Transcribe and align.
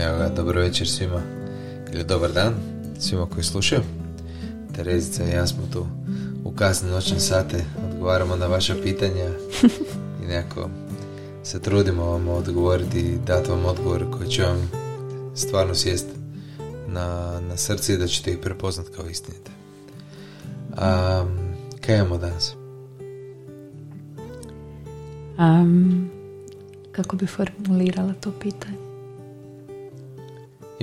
Evo 0.00 0.18
ga, 0.18 0.28
dobro 0.28 0.60
večer 0.60 0.88
svima. 0.88 1.22
Ili 1.92 2.04
dobar 2.04 2.32
dan 2.32 2.54
svima 2.98 3.26
koji 3.26 3.44
slušaju. 3.44 3.80
Terezica 4.76 5.24
i 5.24 5.30
ja 5.30 5.46
smo 5.46 5.62
tu 5.72 5.86
u 6.44 6.50
kasne 6.50 6.90
noćne 6.90 7.20
sate, 7.20 7.64
odgovaramo 7.88 8.36
na 8.36 8.46
vaša 8.46 8.74
pitanja 8.82 9.30
i 10.22 10.26
nekako 10.28 10.70
se 11.42 11.62
trudimo 11.62 12.04
vam 12.04 12.28
odgovoriti 12.28 13.00
i 13.00 13.18
dati 13.26 13.50
vam 13.50 13.64
odgovor 13.64 14.04
koji 14.10 14.28
će 14.28 14.42
vam 14.42 14.70
stvarno 15.34 15.74
sjest 15.74 16.06
na, 16.88 17.40
na 17.48 17.56
srce 17.56 17.96
da 17.96 18.06
ćete 18.06 18.30
ih 18.30 18.38
prepoznat 18.38 18.86
kao 18.96 19.06
istinite. 19.06 19.50
Um, 20.70 21.38
kaj 21.80 21.96
imamo 21.96 22.18
danas? 22.18 22.54
Um, 25.38 26.10
kako 26.92 27.16
bi 27.16 27.26
formulirala 27.26 28.12
to 28.20 28.32
pitanje? 28.40 28.89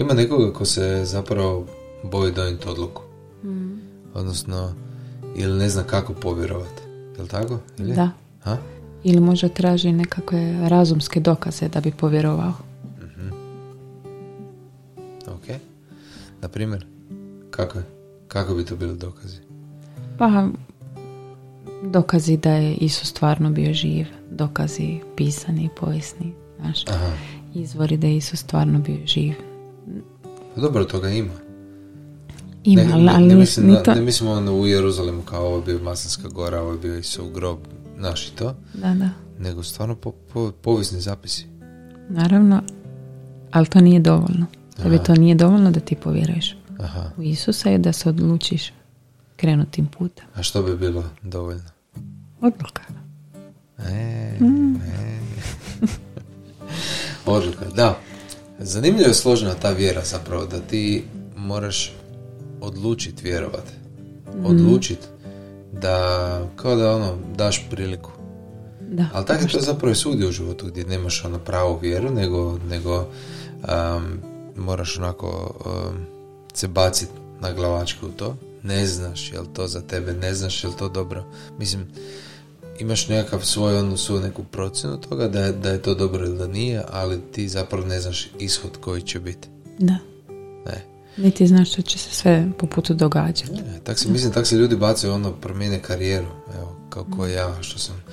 Ima 0.07 0.13
nekoga 0.13 0.53
ko 0.53 0.65
se 0.65 1.01
zapravo 1.05 1.65
boji 2.03 2.31
donijeti 2.31 2.69
odluku. 2.69 3.01
Mm. 3.43 3.79
Odnosno, 4.13 4.73
ili 5.35 5.59
ne 5.59 5.69
zna 5.69 5.83
kako 5.83 6.13
povjerovati. 6.13 6.81
Je 7.17 7.23
li 7.23 7.29
tako? 7.29 7.59
Ili? 7.77 7.93
Da. 7.95 8.09
Ha? 8.43 8.57
Ili 9.03 9.19
možda 9.19 9.49
traži 9.49 9.91
nekakve 9.91 10.69
razumske 10.69 11.19
dokaze 11.19 11.67
da 11.69 11.81
bi 11.81 11.91
povjerovao. 11.91 12.53
Ok. 15.27 15.47
Na 16.41 16.47
primjer, 16.47 16.85
kako, 17.51 17.79
kako 18.27 18.55
bi 18.55 18.65
to 18.65 18.75
bili 18.75 18.97
dokazi? 18.97 19.37
Pa, 20.17 20.47
dokazi 21.83 22.37
da 22.37 22.51
je 22.51 22.75
Isus 22.75 23.09
stvarno 23.09 23.49
bio 23.49 23.73
živ, 23.73 24.07
dokazi 24.31 24.99
pisani 25.15 25.63
i 25.65 25.79
povijesni, 25.79 26.33
znaš, 26.59 26.87
Aha. 26.87 27.11
izvori 27.53 27.97
da 27.97 28.07
je 28.07 28.17
Isus 28.17 28.39
stvarno 28.39 28.79
bio 28.79 28.99
živ. 29.05 29.56
Pa 30.57 30.61
dobro, 30.61 30.83
toga 30.85 31.09
ima. 31.09 31.33
Ima, 32.63 32.83
ne, 32.83 32.97
ne, 32.97 33.11
ali 33.15 33.27
ne, 33.27 33.35
mislim, 33.35 33.67
ni 33.67 33.83
to... 33.83 33.93
ne 33.95 34.01
mislimo 34.01 34.31
ono 34.31 34.53
u 34.53 34.67
Jeruzalemu 34.67 35.21
kao 35.21 35.45
ovo 35.45 35.57
je 35.57 35.63
bio 35.63 35.79
Masanska 35.79 36.27
gora, 36.27 36.61
ovo 36.61 36.71
je 36.71 36.77
bio 36.77 36.97
Isov 36.97 37.29
grob, 37.29 37.57
naš 37.97 38.27
i 38.27 38.35
to, 38.35 38.55
Da, 38.73 38.93
da, 38.93 39.09
nego 39.39 39.63
stvarno 39.63 39.95
po, 39.95 40.11
po- 40.33 40.51
povijesni 40.51 41.01
zapisi. 41.01 41.45
naravno, 42.09 42.61
ali 43.51 43.65
to 43.65 43.81
nije 43.81 43.99
dovoljno. 43.99 44.45
Tebi 44.77 44.95
Aha. 44.95 45.03
to 45.03 45.15
nije 45.15 45.35
dovoljno 45.35 45.71
da 45.71 45.79
ti 45.79 45.95
povjeruješ 45.95 46.57
Aha. 46.79 47.11
u 47.17 47.21
Isusa 47.21 47.71
i 47.71 47.77
da 47.77 47.93
se 47.93 48.09
odlučiš 48.09 48.73
krenuti 49.35 49.71
tim 49.71 49.87
putem. 49.87 50.25
A 50.35 50.43
što 50.43 50.63
bi 50.63 50.77
bilo 50.77 51.03
dovoljno? 51.21 51.69
Odluka. 52.41 52.81
E, 53.77 53.91
e. 53.91 55.19
Odluka, 57.25 57.65
da. 57.75 57.99
Zanimljivo 58.59 59.07
je 59.07 59.13
složena 59.13 59.53
ta 59.53 59.71
vjera 59.71 60.01
zapravo, 60.05 60.45
da 60.45 60.59
ti 60.59 61.03
moraš 61.35 61.93
odlučiti 62.61 63.23
vjerovati. 63.23 63.71
Odlučiti 64.45 65.07
da, 65.71 66.41
kao 66.55 66.75
da 66.75 66.95
ono, 66.95 67.17
daš 67.35 67.65
priliku. 67.69 68.11
Da. 68.81 69.05
Ali 69.13 69.25
tako 69.25 69.43
je 69.43 69.49
to 69.49 69.59
zapravo 69.59 69.91
i 69.91 69.95
svugdje 69.95 70.27
u 70.27 70.31
životu 70.31 70.65
gdje 70.65 70.85
nemaš 70.85 71.25
ono 71.25 71.39
pravu 71.39 71.79
vjeru, 71.81 72.11
nego, 72.11 72.59
nego 72.69 72.97
um, 72.97 74.19
moraš 74.55 74.97
onako 74.97 75.55
um, 75.65 76.05
se 76.53 76.67
baciti 76.67 77.11
na 77.41 77.53
glavačku 77.53 78.07
u 78.07 78.11
to. 78.11 78.35
Ne 78.63 78.85
znaš 78.85 79.31
je 79.31 79.39
li 79.39 79.47
to 79.53 79.67
za 79.67 79.81
tebe, 79.81 80.13
ne 80.13 80.33
znaš 80.33 80.63
je 80.63 80.69
li 80.69 80.75
to 80.75 80.89
dobro. 80.89 81.23
Mislim, 81.59 81.87
imaš 82.79 83.07
nekakav 83.07 83.41
svoj 83.41 83.77
ono, 83.77 83.97
svoju 83.97 84.21
neku 84.21 84.43
procjenu 84.43 84.97
toga 84.97 85.27
da 85.27 85.39
je, 85.39 85.51
da 85.51 85.69
je 85.69 85.81
to 85.81 85.95
dobro 85.95 86.25
ili 86.25 86.37
da 86.37 86.47
nije, 86.47 86.83
ali 86.91 87.21
ti 87.31 87.49
zapravo 87.49 87.85
ne 87.85 87.99
znaš 87.99 88.29
ishod 88.39 88.77
koji 88.81 89.01
će 89.01 89.19
biti. 89.19 89.47
Da. 89.79 89.97
Ne. 90.65 90.85
Niti 91.17 91.47
znaš 91.47 91.71
što 91.71 91.81
će 91.81 91.97
se 91.97 92.11
sve 92.11 92.49
po 92.57 92.67
putu 92.67 92.93
događati. 92.93 93.59
E, 93.59 93.79
tak 93.83 93.99
se, 93.99 94.09
mislim, 94.09 94.33
tak 94.33 94.47
se 94.47 94.55
ljudi 94.55 94.75
bacaju 94.75 95.13
ono, 95.13 95.31
promijene 95.31 95.81
karijeru, 95.81 96.27
evo, 96.57 96.75
kao 96.89 97.05
ko 97.17 97.27
ja, 97.27 97.61
što 97.61 97.79
sam 97.79 98.03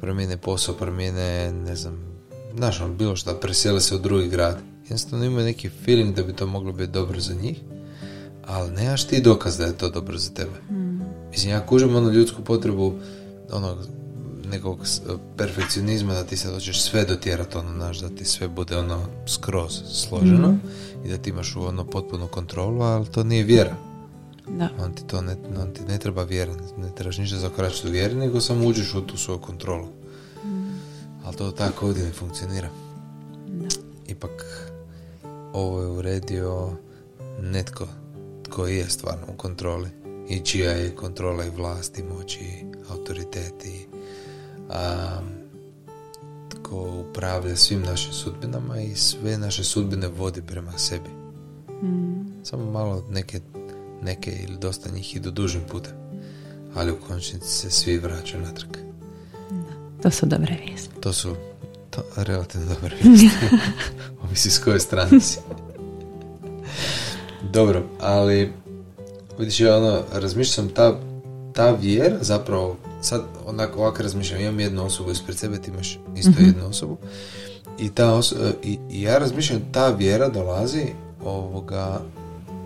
promijene 0.00 0.36
posao, 0.36 0.74
promijene, 0.74 1.52
ne 1.52 1.76
znam, 1.76 2.20
znaš, 2.56 2.80
ono, 2.80 2.94
bilo 2.94 3.16
što, 3.16 3.34
presele 3.34 3.80
se 3.80 3.94
u 3.94 3.98
drugi 3.98 4.28
grad. 4.28 4.58
Jednostavno 4.82 5.24
imaju 5.24 5.44
neki 5.44 5.70
feeling 5.84 6.14
da 6.14 6.22
bi 6.22 6.32
to 6.32 6.46
moglo 6.46 6.72
biti 6.72 6.92
dobro 6.92 7.20
za 7.20 7.34
njih, 7.34 7.60
ali 8.46 8.70
nemaš 8.70 9.06
ti 9.06 9.20
dokaz 9.20 9.56
da 9.56 9.64
je 9.64 9.78
to 9.78 9.90
dobro 9.90 10.18
za 10.18 10.30
tebe. 10.30 10.76
Mislim, 11.30 11.52
ja 11.52 11.66
kužim 11.66 11.96
onu 11.96 12.12
ljudsku 12.12 12.42
potrebu, 12.44 12.94
ono, 13.52 13.76
nekog 14.50 14.86
s- 14.86 15.00
perfekcionizma 15.36 16.14
da 16.14 16.24
ti 16.24 16.36
sad 16.36 16.54
hoćeš 16.54 16.82
sve 16.82 17.04
dotjerati 17.04 17.58
ono, 17.58 17.72
znaš, 17.72 17.98
da 17.98 18.08
ti 18.08 18.24
sve 18.24 18.48
bude 18.48 18.76
ono 18.78 19.06
skroz 19.26 19.72
složeno 19.92 20.56
i 21.04 21.08
da 21.08 21.18
ti 21.18 21.30
imaš 21.30 21.56
ono 21.56 21.84
potpunu 21.86 22.28
kontrolu, 22.28 22.82
ali 22.82 23.06
to 23.06 23.24
nije 23.24 23.44
vjera. 23.44 23.76
Da. 24.48 24.68
On 24.84 24.92
ti 24.92 25.02
to 25.06 25.22
ne, 25.22 25.36
on 25.62 25.70
ti 25.74 25.80
ne 25.88 25.98
treba 25.98 26.22
vjera, 26.22 26.52
ne 26.78 26.94
trebaš 26.94 27.18
ništa 27.18 27.36
zakoračiti 27.38 27.88
u 27.88 27.90
vjeri, 27.90 28.14
nego 28.14 28.40
samo 28.40 28.66
uđeš 28.66 28.94
u 28.94 29.00
tu 29.06 29.16
svoju 29.16 29.38
kontrolu. 29.40 29.88
Ali 31.24 31.36
to 31.36 31.50
tako 31.50 31.86
ovdje 31.86 32.04
ne 32.04 32.12
funkcionira. 32.12 32.68
Da. 33.48 33.68
Ipak 34.06 34.70
ovo 35.52 35.80
je 35.82 35.88
uredio 35.88 36.70
netko 37.40 37.86
tko 38.42 38.66
je 38.66 38.90
stvarno 38.90 39.26
u 39.34 39.36
kontroli 39.36 39.88
i 40.28 40.38
čija 40.40 40.70
je 40.70 40.94
kontrola 40.94 41.44
i 41.44 41.50
vlast 41.50 41.98
i 41.98 42.02
moć 42.02 42.36
i 42.36 42.64
autoritet 42.90 43.64
i 43.64 43.86
a, 44.70 45.18
tko 46.48 47.04
upravlja 47.10 47.56
svim 47.56 47.82
našim 47.82 48.12
sudbinama 48.12 48.80
i 48.80 48.94
sve 48.94 49.38
naše 49.38 49.64
sudbine 49.64 50.08
vodi 50.08 50.42
prema 50.42 50.78
sebi. 50.78 51.10
Samo 52.42 52.70
malo 52.70 53.04
neke, 53.10 53.40
neke 54.02 54.30
ili 54.48 54.58
dosta 54.58 54.90
njih 54.90 55.16
idu 55.16 55.30
dužim 55.30 55.60
putem, 55.70 55.92
ali 56.74 56.92
u 56.92 57.00
konačnici 57.06 57.48
se 57.48 57.70
svi 57.70 57.98
vraćaju 57.98 58.42
natrag. 58.42 58.70
To 60.02 60.10
su 60.10 60.26
dobre 60.26 60.58
vijesti. 60.66 61.00
To 61.00 61.12
su 61.12 61.36
to, 61.90 62.02
relativno 62.16 62.74
dobre 62.74 62.96
vijesti. 63.02 63.28
Ovisi 64.22 64.50
s 64.50 64.58
koje 64.58 64.80
strane 64.80 65.20
si. 65.20 65.38
Dobro, 67.52 67.82
ali 68.00 68.52
vidiš 69.38 69.60
ja 69.60 69.76
ono, 69.76 70.02
razmišljam 70.12 70.68
ta, 70.68 71.00
ta 71.52 71.70
vjera 71.70 72.16
zapravo 72.20 72.76
sad 73.02 73.22
onako 73.46 73.78
ovako 73.78 74.02
razmišljam, 74.02 74.40
imam 74.40 74.60
jednu 74.60 74.84
osobu 74.84 75.10
ispred 75.10 75.38
sebe, 75.38 75.62
ti 75.62 75.70
imaš 75.70 75.98
isto 76.16 76.42
jednu 76.42 76.66
osobu 76.68 76.96
i, 77.78 77.90
ta 77.90 78.06
oso- 78.06 78.52
i, 78.62 78.78
i 78.90 79.02
ja 79.02 79.18
razmišljam 79.18 79.60
ta 79.72 79.88
vjera 79.88 80.28
dolazi 80.28 80.84
ovoga 81.24 82.00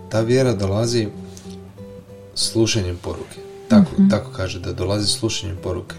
ta 0.09 0.21
vjera 0.21 0.53
dolazi 0.53 1.07
slušanjem 2.35 2.97
poruke. 3.01 3.37
Tako, 3.67 3.91
tako 4.09 4.31
kaže 4.31 4.59
da 4.59 4.73
dolazi 4.73 5.07
slušanjem 5.07 5.57
poruke. 5.63 5.95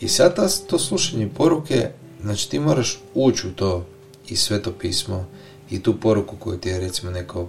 I 0.00 0.08
sad 0.08 0.36
ta, 0.36 0.48
to 0.66 0.78
slušanje 0.78 1.28
poruke, 1.28 1.90
znači 2.22 2.50
ti 2.50 2.58
moraš 2.58 3.00
ući 3.14 3.48
u 3.48 3.50
to 3.52 3.86
i 4.28 4.36
sveto 4.36 4.72
pismo 4.72 5.26
i 5.70 5.82
tu 5.82 6.00
poruku 6.00 6.36
koju 6.36 6.58
ti 6.58 6.68
je 6.68 6.80
recimo 6.80 7.12
neko 7.12 7.48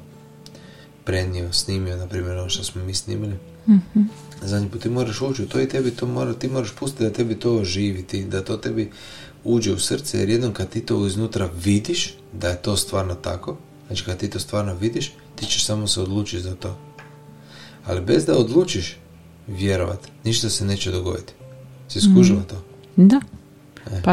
prenio, 1.05 1.53
snimio, 1.53 1.97
na 1.97 2.07
primjer 2.07 2.37
ono 2.37 2.49
što 2.49 2.63
smo 2.63 2.83
mi 2.83 2.93
snimili. 2.93 3.35
Zadnji 3.67 4.30
put 4.71 4.81
ti 4.81 4.89
moraš 4.89 5.21
ući 5.21 5.43
u 5.43 5.47
to 5.47 5.59
i 5.59 5.67
tebi 5.67 5.91
to 5.91 6.07
mora, 6.07 6.33
ti 6.33 6.47
moraš 6.47 6.71
pustiti 6.71 7.03
da 7.03 7.13
tebi 7.13 7.35
to 7.35 7.63
živi, 7.63 8.03
ti, 8.03 8.25
da 8.25 8.43
to 8.43 8.57
tebi 8.57 8.91
uđe 9.43 9.73
u 9.73 9.79
srce, 9.79 10.19
jer 10.19 10.29
jednom 10.29 10.53
kad 10.53 10.69
ti 10.69 10.85
to 10.85 11.07
iznutra 11.07 11.49
vidiš, 11.63 12.13
da 12.33 12.49
je 12.49 12.61
to 12.61 12.77
stvarno 12.77 13.15
tako, 13.15 13.57
znači 13.87 14.03
kad 14.05 14.17
ti 14.17 14.29
to 14.29 14.39
stvarno 14.39 14.73
vidiš, 14.73 15.11
ti 15.35 15.45
ćeš 15.45 15.65
samo 15.65 15.87
se 15.87 16.01
odlučiti 16.01 16.43
za 16.43 16.55
to. 16.55 16.77
Ali 17.85 18.01
bez 18.01 18.25
da 18.25 18.37
odlučiš 18.37 18.97
vjerovat, 19.47 19.99
ništa 20.23 20.49
se 20.49 20.65
neće 20.65 20.91
dogoditi. 20.91 21.33
Si 21.87 22.01
skužila 22.01 22.41
to? 22.41 22.63
Da. 22.95 23.21
E. 23.91 24.01
Pa, 24.03 24.11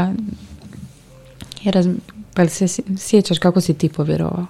je 1.62 1.72
raz... 1.72 1.86
pa 2.34 2.48
se 2.48 2.64
sje- 2.64 2.98
sjećaš 2.98 3.38
kako 3.38 3.60
si 3.60 3.74
ti 3.74 3.88
povjerovao? 3.88 4.46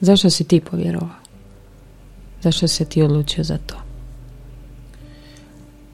Zašto 0.00 0.30
si 0.30 0.44
ti 0.44 0.60
povjerovao? 0.60 1.08
Zašto 2.42 2.68
se 2.68 2.84
ti 2.84 3.02
odlučio 3.02 3.44
za 3.44 3.58
to? 3.66 3.85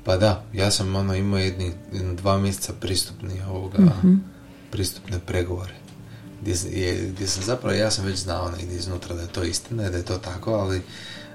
Pa 0.05 0.17
da, 0.17 0.45
ja 0.53 0.71
sam 0.71 0.97
ono 0.97 1.15
imao 1.15 1.39
jedni, 1.39 1.73
dva 2.17 2.39
mjeseca 2.39 2.73
pristupni 2.81 3.43
ovoga, 3.49 3.79
pristupne 4.71 5.19
pregovore. 5.19 5.75
Gdje, 6.41 6.55
je, 6.71 7.11
gdje 7.15 7.27
sam 7.27 7.43
zapravo, 7.45 7.75
ja 7.75 7.91
sam 7.91 8.05
već 8.05 8.19
znao 8.19 8.51
negdje 8.51 8.77
iznutra 8.77 9.15
da 9.15 9.23
je 9.23 9.29
to 9.29 9.43
istina 9.43 9.91
da 9.91 9.97
je 9.97 10.05
to 10.05 10.19
tako, 10.19 10.55
ali 10.55 10.77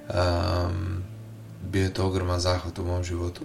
um, 0.10 1.04
bio 1.72 1.84
je 1.84 1.94
to 1.94 2.08
ogroman 2.08 2.40
zahvat 2.40 2.80
u 2.80 2.84
mom 2.84 3.04
životu 3.04 3.42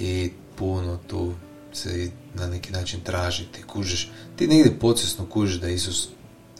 i 0.00 0.32
puno 0.56 0.98
tu 1.06 1.34
se 1.72 2.10
na 2.34 2.46
neki 2.46 2.72
način 2.72 3.00
traži, 3.00 3.44
ti 3.52 3.62
kužiš, 3.62 4.10
ti 4.36 4.48
negdje 4.48 4.78
podsvjesno 4.78 5.26
kužiš 5.26 5.60
da 5.60 5.68
Isus 5.68 6.08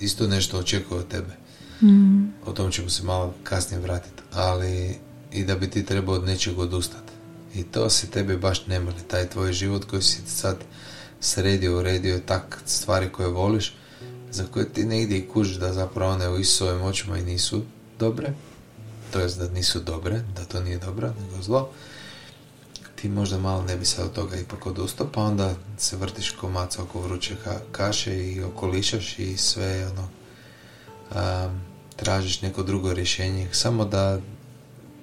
isto 0.00 0.26
nešto 0.26 0.58
očekuje 0.58 1.00
od 1.00 1.08
tebe. 1.08 1.36
O 2.46 2.52
tom 2.52 2.70
ćemo 2.70 2.88
se 2.90 3.02
malo 3.02 3.34
kasnije 3.44 3.80
vratiti, 3.80 4.22
ali 4.32 4.98
i 5.32 5.44
da 5.44 5.56
bi 5.56 5.70
ti 5.70 5.84
trebao 5.84 6.14
od 6.14 6.24
nečeg 6.24 6.58
odustati. 6.58 7.09
I 7.54 7.62
to 7.62 7.90
se 7.90 8.06
tebe 8.06 8.36
baš 8.36 8.66
ne 8.66 8.80
moli, 8.80 9.02
taj 9.08 9.28
tvoj 9.28 9.52
život 9.52 9.84
koji 9.84 10.02
si 10.02 10.20
sad 10.26 10.56
sredio, 11.20 11.78
uredio, 11.78 12.20
tak 12.26 12.58
stvari 12.66 13.12
koje 13.12 13.28
voliš, 13.28 13.74
za 14.30 14.44
koje 14.44 14.72
ti 14.72 14.84
negdje 14.84 15.18
i 15.18 15.28
kužiš 15.28 15.56
da 15.56 15.72
zapravo 15.72 16.12
one 16.12 16.28
u 16.28 16.38
Isusovim 16.38 16.82
očima 16.82 17.18
i 17.18 17.24
nisu 17.24 17.62
dobre, 17.98 18.32
to 19.12 19.20
jest 19.20 19.38
da 19.38 19.48
nisu 19.48 19.80
dobre, 19.80 20.22
da 20.36 20.44
to 20.44 20.60
nije 20.60 20.78
dobro, 20.78 21.12
nego 21.20 21.42
zlo, 21.42 21.70
ti 22.96 23.08
možda 23.08 23.38
malo 23.38 23.62
ne 23.62 23.76
bi 23.76 23.84
se 23.84 24.02
od 24.02 24.12
toga 24.12 24.36
ipak 24.36 24.66
odustao, 24.66 25.08
pa 25.12 25.22
onda 25.22 25.54
se 25.78 25.96
vrtiš 25.96 26.30
ko 26.30 26.48
maca 26.48 26.82
oko 26.82 27.00
vruće 27.00 27.36
kaše 27.72 28.32
i 28.32 28.42
okolišaš 28.42 29.18
i 29.18 29.36
sve 29.36 29.86
ono, 29.86 30.08
tražiš 31.96 32.42
neko 32.42 32.62
drugo 32.62 32.92
rješenje, 32.92 33.48
samo 33.52 33.84
da 33.84 34.20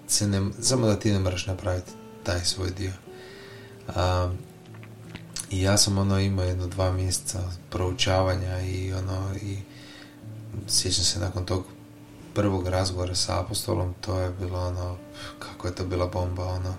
se 0.08 0.28
ne, 0.28 0.50
samo 0.62 0.88
da 0.88 1.00
ti 1.00 1.12
ne 1.12 1.20
moraš 1.20 1.46
napraviti 1.48 1.92
taj 2.28 2.46
svoj 2.46 2.70
dio. 2.70 2.94
I 5.50 5.62
ja 5.62 5.78
sam 5.78 5.98
ono 5.98 6.20
imao 6.20 6.46
jedno 6.46 6.68
dva 6.68 6.92
mjeseca 6.92 7.40
proučavanja 7.70 8.62
i 8.62 8.94
ono 8.94 9.36
i 9.42 9.58
sjećam 10.68 11.04
se 11.04 11.20
nakon 11.20 11.46
tog 11.46 11.64
prvog 12.34 12.68
razgovora 12.68 13.16
sa 13.16 13.40
apostolom, 13.42 13.94
to 14.02 14.20
je 14.20 14.32
bilo 14.32 14.68
ono, 14.68 14.98
kako 15.40 15.68
je 15.68 15.76
to 15.76 15.86
bila 15.86 16.08
bomba, 16.08 16.46
ono, 16.46 16.76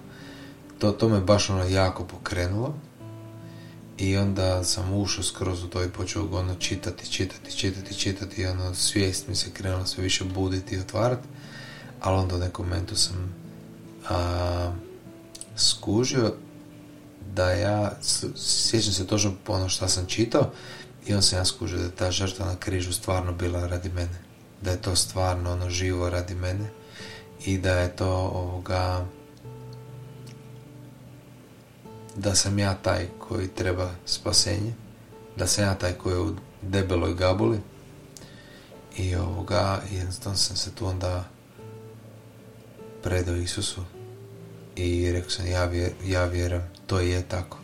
to, 0.78 0.92
to 0.92 1.08
me 1.08 1.20
baš 1.20 1.50
ono 1.50 1.64
jako 1.64 2.04
pokrenulo 2.04 2.74
i 3.98 4.16
onda 4.16 4.64
sam 4.64 4.92
ušao 4.92 5.24
skroz 5.24 5.64
u 5.64 5.68
to 5.68 5.84
i 5.84 5.90
počeo 5.90 6.28
ono 6.32 6.54
čitati, 6.54 7.10
čitati, 7.10 7.56
čitati, 7.56 7.94
čitati 7.94 8.42
i 8.42 8.46
ono 8.46 8.74
svijest 8.74 9.28
mi 9.28 9.34
se 9.34 9.50
krenula 9.50 9.86
sve 9.86 10.04
više 10.04 10.24
buditi 10.24 10.74
i 10.74 10.80
otvarati, 10.80 11.28
ali 12.00 12.16
onda 12.16 12.36
u 12.36 12.38
nekom 12.38 12.68
momentu 12.68 12.96
sam 12.96 13.34
a, 14.08 14.72
skužio 15.58 16.34
da 17.34 17.50
ja, 17.50 17.92
sjećam 18.36 18.92
se 18.92 19.06
točno 19.06 19.32
ono 19.46 19.68
što 19.68 19.88
sam 19.88 20.06
čitao 20.06 20.50
i 21.06 21.14
on 21.14 21.22
sam 21.22 21.38
ja 21.38 21.44
skužio 21.44 21.78
da 21.78 21.84
je 21.84 21.90
ta 21.90 22.10
žrtva 22.10 22.46
na 22.46 22.56
križu 22.56 22.92
stvarno 22.92 23.32
bila 23.32 23.66
radi 23.66 23.88
mene. 23.88 24.18
Da 24.62 24.70
je 24.70 24.82
to 24.82 24.96
stvarno 24.96 25.52
ono 25.52 25.70
živo 25.70 26.10
radi 26.10 26.34
mene 26.34 26.70
i 27.44 27.58
da 27.58 27.78
je 27.78 27.96
to 27.96 28.10
ovoga 28.34 29.06
da 32.16 32.34
sam 32.34 32.58
ja 32.58 32.74
taj 32.74 33.06
koji 33.18 33.48
treba 33.48 33.90
spasenje, 34.06 34.74
da 35.36 35.46
sam 35.46 35.64
ja 35.64 35.74
taj 35.74 35.92
koji 35.92 36.14
je 36.14 36.20
u 36.20 36.34
debeloj 36.62 37.14
gabuli 37.14 37.60
i 38.96 39.14
ovoga, 39.14 39.82
jednostavno 39.92 40.38
sam 40.38 40.56
se 40.56 40.70
tu 40.74 40.86
onda 40.86 41.24
predao 43.02 43.36
Isusu 43.36 43.97
i 44.78 45.12
rekao 45.12 45.30
sam 45.30 45.46
ja, 45.46 45.64
vjer, 45.64 45.90
ja 46.06 46.24
vjerujem, 46.24 46.62
to 46.86 47.00
je 47.00 47.22
tako. 47.22 47.58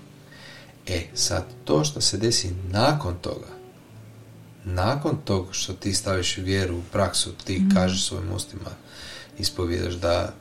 E, 0.87 1.03
sad, 1.15 1.45
to 1.65 1.85
što 1.85 2.01
se 2.01 2.17
desi 2.17 2.51
nakon 2.71 3.15
toga, 3.21 3.49
nakon 4.65 5.17
toga 5.25 5.53
što 5.53 5.73
ti 5.73 5.95
staviš 5.95 6.37
vjeru 6.39 6.79
u 6.79 6.83
praksu, 6.93 7.33
ti 7.45 7.59
mm. 7.59 7.75
kažeš 7.75 8.07
svojim 8.07 8.33
ustima, 8.33 8.71
ispovjedaš 9.39 9.95
da, 9.95 10.35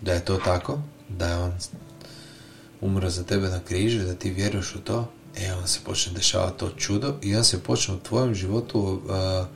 da 0.00 0.12
je 0.12 0.24
to 0.24 0.36
tako, 0.36 0.78
da 1.08 1.28
je 1.28 1.36
on 1.36 1.52
umro 2.80 3.10
za 3.10 3.24
tebe 3.24 3.48
na 3.48 3.60
križu, 3.60 4.04
da 4.04 4.14
ti 4.14 4.30
vjeruješ 4.30 4.74
u 4.74 4.80
to, 4.80 5.10
e, 5.36 5.52
on 5.54 5.68
se 5.68 5.80
počne 5.84 6.12
dešavati 6.12 6.58
to 6.58 6.70
čudo 6.70 7.14
i 7.22 7.36
on 7.36 7.44
se 7.44 7.62
počne 7.62 7.94
u 7.94 7.98
tvojem 7.98 8.34
životu 8.34 8.80
uh, 8.80 9.46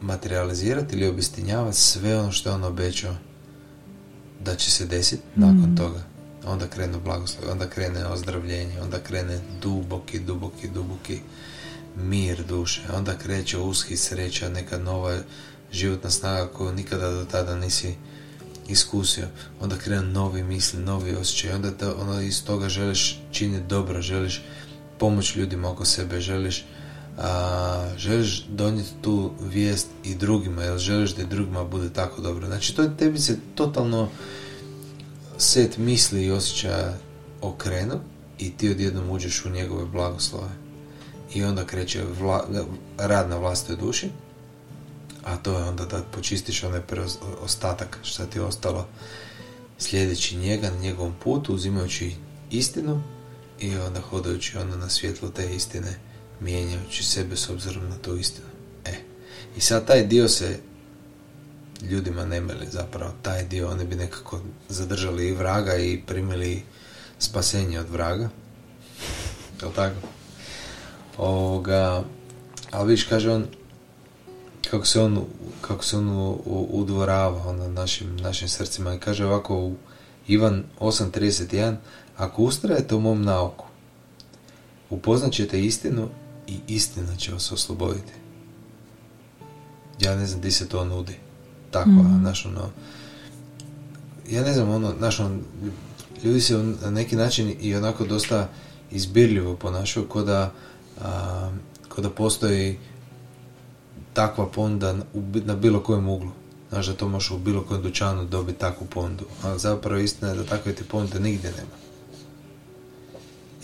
materializirati 0.00 0.96
ili 0.96 1.08
obistinjavati 1.08 1.76
sve 1.76 2.18
ono 2.20 2.32
što 2.32 2.48
je 2.48 2.54
on 2.54 2.64
obećao 2.64 3.14
da 4.44 4.54
će 4.54 4.70
se 4.70 4.86
desiti 4.86 5.22
nakon 5.34 5.70
mm. 5.72 5.76
toga. 5.76 6.02
Onda 6.46 6.66
krene 6.66 6.98
blagoslov, 6.98 7.50
onda 7.50 7.68
krene 7.68 8.06
ozdravljenje, 8.06 8.80
onda 8.80 8.98
krene 8.98 9.40
duboki, 9.62 10.18
duboki, 10.18 10.68
duboki 10.68 11.20
mir 11.96 12.44
duše, 12.48 12.80
onda 12.96 13.18
kreće 13.18 13.58
uski 13.58 13.96
sreća, 13.96 14.48
neka 14.48 14.78
nova 14.78 15.18
životna 15.72 16.10
snaga 16.10 16.46
koju 16.46 16.72
nikada 16.72 17.10
do 17.10 17.24
tada 17.24 17.56
nisi 17.56 17.94
iskusio, 18.68 19.26
onda 19.60 19.76
krenu 19.76 20.02
novi 20.02 20.42
misli, 20.42 20.80
novi 20.80 21.14
osjećaj, 21.14 21.52
onda 21.52 21.70
to, 21.70 21.96
ono, 22.00 22.20
iz 22.20 22.44
toga 22.44 22.68
želiš 22.68 23.20
činiti 23.32 23.66
dobro, 23.66 24.02
želiš 24.02 24.42
pomoć 24.98 25.36
ljudima 25.36 25.70
oko 25.70 25.84
sebe, 25.84 26.20
želiš 26.20 26.64
a, 27.18 27.88
želiš 27.96 28.44
donijeti 28.48 28.90
tu 29.02 29.30
vijest 29.40 29.88
i 30.04 30.14
drugima, 30.14 30.62
jer 30.62 30.78
želiš 30.78 31.14
da 31.14 31.22
i 31.22 31.26
drugima 31.26 31.64
bude 31.64 31.92
tako 31.92 32.20
dobro. 32.20 32.46
Znači, 32.46 32.76
to 32.76 32.88
tebi 32.88 33.18
se 33.18 33.38
totalno 33.54 34.08
set 35.38 35.78
misli 35.78 36.24
i 36.24 36.30
osjećaja 36.30 36.94
okrenu 37.40 38.00
i 38.38 38.56
ti 38.56 38.70
odjednom 38.70 39.10
uđeš 39.10 39.44
u 39.44 39.50
njegove 39.50 39.84
blagoslove. 39.84 40.50
I 41.34 41.44
onda 41.44 41.66
kreće 41.66 42.02
vla, 42.20 42.46
rad 42.98 43.28
na 43.28 43.36
vlastoj 43.36 43.76
duši, 43.76 44.10
a 45.24 45.36
to 45.36 45.58
je 45.58 45.64
onda 45.64 45.84
da 45.84 46.02
počistiš 46.02 46.64
onaj 46.64 46.80
ostatak 47.42 47.98
što 48.02 48.26
ti 48.26 48.38
je 48.38 48.42
ostalo 48.42 48.86
sljedeći 49.78 50.36
njega 50.36 50.70
na 50.70 50.76
njegovom 50.76 51.14
putu, 51.24 51.54
uzimajući 51.54 52.14
istinu 52.50 53.02
i 53.60 53.76
onda 53.76 54.00
hodajući 54.00 54.58
onda 54.58 54.76
na 54.76 54.88
svjetlo 54.88 55.28
te 55.28 55.54
istine 55.54 55.98
mijenjajući 56.44 57.04
sebe 57.04 57.36
s 57.36 57.48
obzirom 57.48 57.88
na 57.88 57.96
tu 57.96 58.16
istinu. 58.16 58.46
E, 58.84 58.92
i 59.56 59.60
sad 59.60 59.86
taj 59.86 60.06
dio 60.06 60.28
se 60.28 60.58
ljudima 61.90 62.24
ne 62.24 62.40
meli 62.40 62.66
zapravo, 62.70 63.12
taj 63.22 63.44
dio 63.44 63.68
oni 63.68 63.84
bi 63.84 63.96
nekako 63.96 64.40
zadržali 64.68 65.28
i 65.28 65.32
vraga 65.32 65.76
i 65.76 66.02
primili 66.06 66.62
spasenje 67.18 67.80
od 67.80 67.90
vraga. 67.90 68.28
Je 69.62 69.72
tako? 69.76 69.96
Ovoga, 71.18 72.04
ali 72.70 72.90
viš, 72.90 73.04
kaže 73.04 73.30
on, 73.30 73.46
kako 74.70 74.86
se 74.86 75.00
on, 75.00 75.24
kako 75.60 75.84
se 75.84 75.96
on 75.96 76.38
udvorava 76.70 77.48
ono, 77.48 77.68
našim, 77.68 78.16
našim 78.16 78.48
srcima 78.48 78.94
i 78.94 78.98
kaže 78.98 79.26
ovako 79.26 79.56
u 79.56 79.76
Ivan 80.26 80.64
8.31 80.80 81.76
ako 82.16 82.42
ustrajete 82.42 82.94
u 82.94 83.00
mom 83.00 83.22
nauku 83.22 83.66
upoznat 84.90 85.32
ćete 85.32 85.64
istinu 85.64 86.08
i 86.46 86.58
istina 86.68 87.16
će 87.16 87.32
vas 87.32 87.52
osloboditi. 87.52 88.12
Ja 90.00 90.16
ne 90.16 90.26
znam 90.26 90.40
di 90.40 90.50
se 90.50 90.68
to 90.68 90.84
nudi. 90.84 91.16
Tako, 91.70 91.90
mm. 91.90 92.22
naš 92.22 92.46
ono, 92.46 92.70
ja 94.30 94.42
ne 94.42 94.52
znam, 94.52 94.70
ono, 94.70 94.94
naš 95.00 95.20
on, 95.20 95.42
ljudi 96.24 96.40
se 96.40 96.56
na 96.82 96.90
neki 96.90 97.16
način 97.16 97.56
i 97.60 97.74
onako 97.74 98.04
dosta 98.04 98.48
izbirljivo 98.90 99.56
ponašaju 99.56 100.08
ko 100.08 100.22
da, 100.22 100.52
a, 101.00 101.50
ko 101.88 102.00
da 102.00 102.10
postoji 102.10 102.78
takva 104.12 104.46
ponda 104.46 104.96
na 105.34 105.56
bilo 105.56 105.80
kojem 105.80 106.08
uglu. 106.08 106.30
Znaš 106.70 106.86
da 106.86 106.94
to 106.94 107.08
možeš 107.08 107.30
u 107.30 107.38
bilo 107.38 107.62
kojem 107.62 107.82
dućanu 107.82 108.24
dobiti 108.24 108.58
takvu 108.58 108.86
pondu. 108.86 109.24
A 109.42 109.58
zapravo 109.58 110.00
istina 110.00 110.30
je 110.30 110.36
da 110.36 110.44
takve 110.44 110.74
ti 110.74 110.84
ponde 110.84 111.20
nigdje 111.20 111.50
nema. 111.50 111.76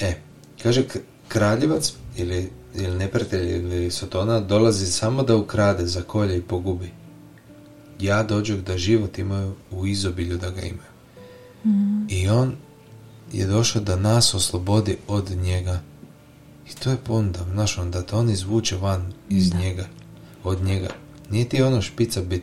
E, 0.00 0.20
kaže 0.62 0.84
kraljevac 1.28 1.92
ili, 2.16 2.50
ili 2.74 2.98
neprijatelj 2.98 3.50
ili 3.50 3.90
sotona 3.90 4.40
dolazi 4.40 4.86
samo 4.86 5.22
da 5.22 5.36
ukrade, 5.36 5.86
zakolje 5.86 6.36
i 6.36 6.42
pogubi. 6.42 6.90
Ja 8.00 8.22
dođu 8.22 8.56
da 8.56 8.78
život 8.78 9.18
imaju 9.18 9.54
u 9.70 9.86
izobilju 9.86 10.38
da 10.38 10.50
ga 10.50 10.60
imaju. 10.60 10.90
Mm. 11.64 12.06
I 12.08 12.28
on 12.28 12.56
je 13.32 13.46
došao 13.46 13.82
da 13.82 13.96
nas 13.96 14.34
oslobodi 14.34 14.96
od 15.08 15.30
njega. 15.30 15.80
I 16.70 16.74
to 16.74 16.90
je 16.90 16.96
ponda, 16.96 17.46
znaš, 17.52 17.78
on 17.78 17.90
da 17.90 18.02
te 18.02 18.16
on 18.16 18.30
izvuče 18.30 18.76
van 18.76 19.12
iz 19.28 19.54
njega 19.54 19.86
od 20.44 20.62
njega. 20.62 20.88
Nije 21.30 21.48
ti 21.48 21.62
ono 21.62 21.82
špica 21.82 22.22
bit 22.22 22.42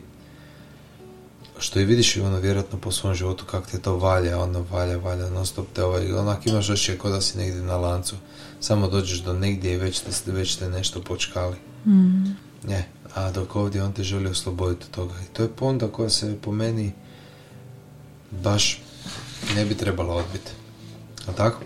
što 1.58 1.80
i 1.80 1.84
vidiš 1.84 2.16
ono 2.16 2.38
vjerojatno 2.38 2.78
po 2.78 2.92
svom 2.92 3.14
životu 3.14 3.44
kako 3.44 3.70
te 3.70 3.78
to 3.78 3.96
valja, 3.96 4.38
ono 4.38 4.64
valja, 4.70 4.96
valja, 4.96 5.30
non 5.30 5.46
stop 5.46 5.66
te 5.72 5.84
ovaj, 5.84 6.12
onak 6.12 6.46
imaš 6.46 6.70
osjećaj 6.70 6.98
kao 6.98 7.10
da 7.10 7.20
si 7.20 7.38
negdje 7.38 7.62
na 7.62 7.76
lancu. 7.76 8.16
Samo 8.60 8.88
dođeš 8.88 9.18
do 9.18 9.32
negdje 9.32 9.72
i 9.72 9.76
već 9.76 10.00
te, 10.00 10.32
već 10.32 10.56
te 10.56 10.68
nešto 10.68 11.02
počkali. 11.02 11.56
Mm. 11.86 12.24
Ne, 12.68 12.88
a 13.14 13.30
dok 13.30 13.56
ovdje 13.56 13.82
on 13.82 13.92
te 13.92 14.02
želi 14.02 14.30
osloboditi 14.30 14.84
od 14.84 14.94
toga. 14.94 15.14
I 15.14 15.34
to 15.34 15.42
je 15.42 15.48
ponda 15.48 15.88
koja 15.88 16.10
se 16.10 16.36
po 16.42 16.52
meni 16.52 16.92
baš 18.30 18.80
ne 19.56 19.64
bi 19.64 19.74
trebala 19.74 20.14
odbiti. 20.14 20.50
A 21.28 21.32
tako? 21.32 21.60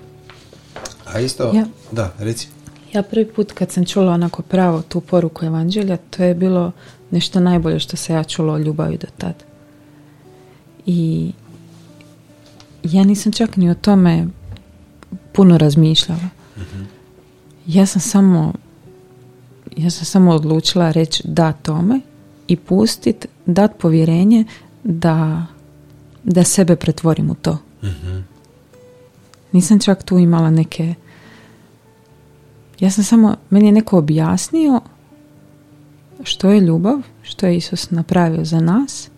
A 1.05 1.21
isto, 1.21 1.53
ja. 1.55 1.67
da, 1.93 2.13
reci. 2.19 2.49
Ja 2.93 3.03
prvi 3.03 3.27
put 3.27 3.53
kad 3.53 3.71
sam 3.71 3.87
čula 3.87 4.13
onako 4.13 4.43
pravo 4.43 4.83
tu 4.83 5.01
poruku 5.01 5.45
evanđelja, 5.45 5.97
to 5.97 6.25
je 6.25 6.35
bilo 6.35 6.73
nešto 7.11 7.41
najbolje 7.41 7.81
što 7.81 7.97
se 7.97 8.13
ja 8.13 8.25
čula 8.25 8.55
o 8.55 8.59
ljubavi 8.59 8.99
do 8.99 9.07
tad. 9.19 9.50
I 10.87 11.33
ja 12.83 13.05
nisam 13.05 13.33
čak 13.33 13.57
ni 13.57 13.71
o 13.71 13.75
tome 13.75 14.27
puno 15.33 15.59
razmišljala. 15.59 16.29
Mhm. 16.57 16.83
Ja 17.67 17.87
sam 17.87 18.01
samo 18.01 18.53
ja 19.77 19.91
sam 19.91 20.05
samo 20.05 20.33
odlučila 20.33 20.91
reći 20.91 21.23
da 21.27 21.53
tome 21.53 22.01
i 22.49 22.57
pustit, 22.57 23.27
dat 23.47 23.79
povjerenje 23.79 24.45
da, 24.85 25.47
da 26.25 26.45
sebe 26.45 26.77
pretvorim 26.77 27.31
u 27.31 27.35
to. 27.35 27.59
Mhm. 27.83 28.19
Nisam 29.53 29.79
čak 29.79 30.03
tu 30.03 30.19
imala 30.19 30.51
neke 30.51 30.95
ja 32.81 32.91
sam 32.91 33.05
samo, 33.05 33.37
meni 33.51 33.67
je 33.67 33.73
neko 33.73 33.99
objasnio 33.99 34.81
što 36.23 36.51
je 36.51 36.61
ljubav, 36.61 36.99
što 37.23 37.47
je 37.47 37.57
Isus 37.57 37.91
napravio 37.91 38.45
za 38.45 38.61
nas 38.61 39.11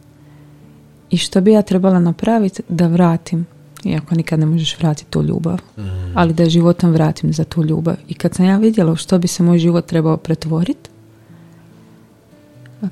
i 1.12 1.16
što 1.16 1.40
bi 1.40 1.52
ja 1.52 1.62
trebala 1.62 1.98
napraviti 2.00 2.62
da 2.68 2.86
vratim, 2.86 3.46
iako 3.84 4.14
nikad 4.14 4.38
ne 4.40 4.46
možeš 4.46 4.78
vratiti 4.78 5.10
tu 5.10 5.22
ljubav, 5.22 5.60
Mhm. 5.78 6.12
ali 6.14 6.34
da 6.34 6.48
životom 6.48 6.90
vratim 6.92 7.32
za 7.32 7.44
tu 7.44 7.64
ljubav. 7.64 7.96
I 8.08 8.14
kad 8.14 8.34
sam 8.34 8.46
ja 8.46 8.56
vidjela 8.58 8.92
u 8.92 8.96
što 8.96 9.18
bi 9.18 9.28
se 9.28 9.42
moj 9.42 9.58
život 9.58 9.86
trebao 9.86 10.16
pretvoriti, 10.16 10.90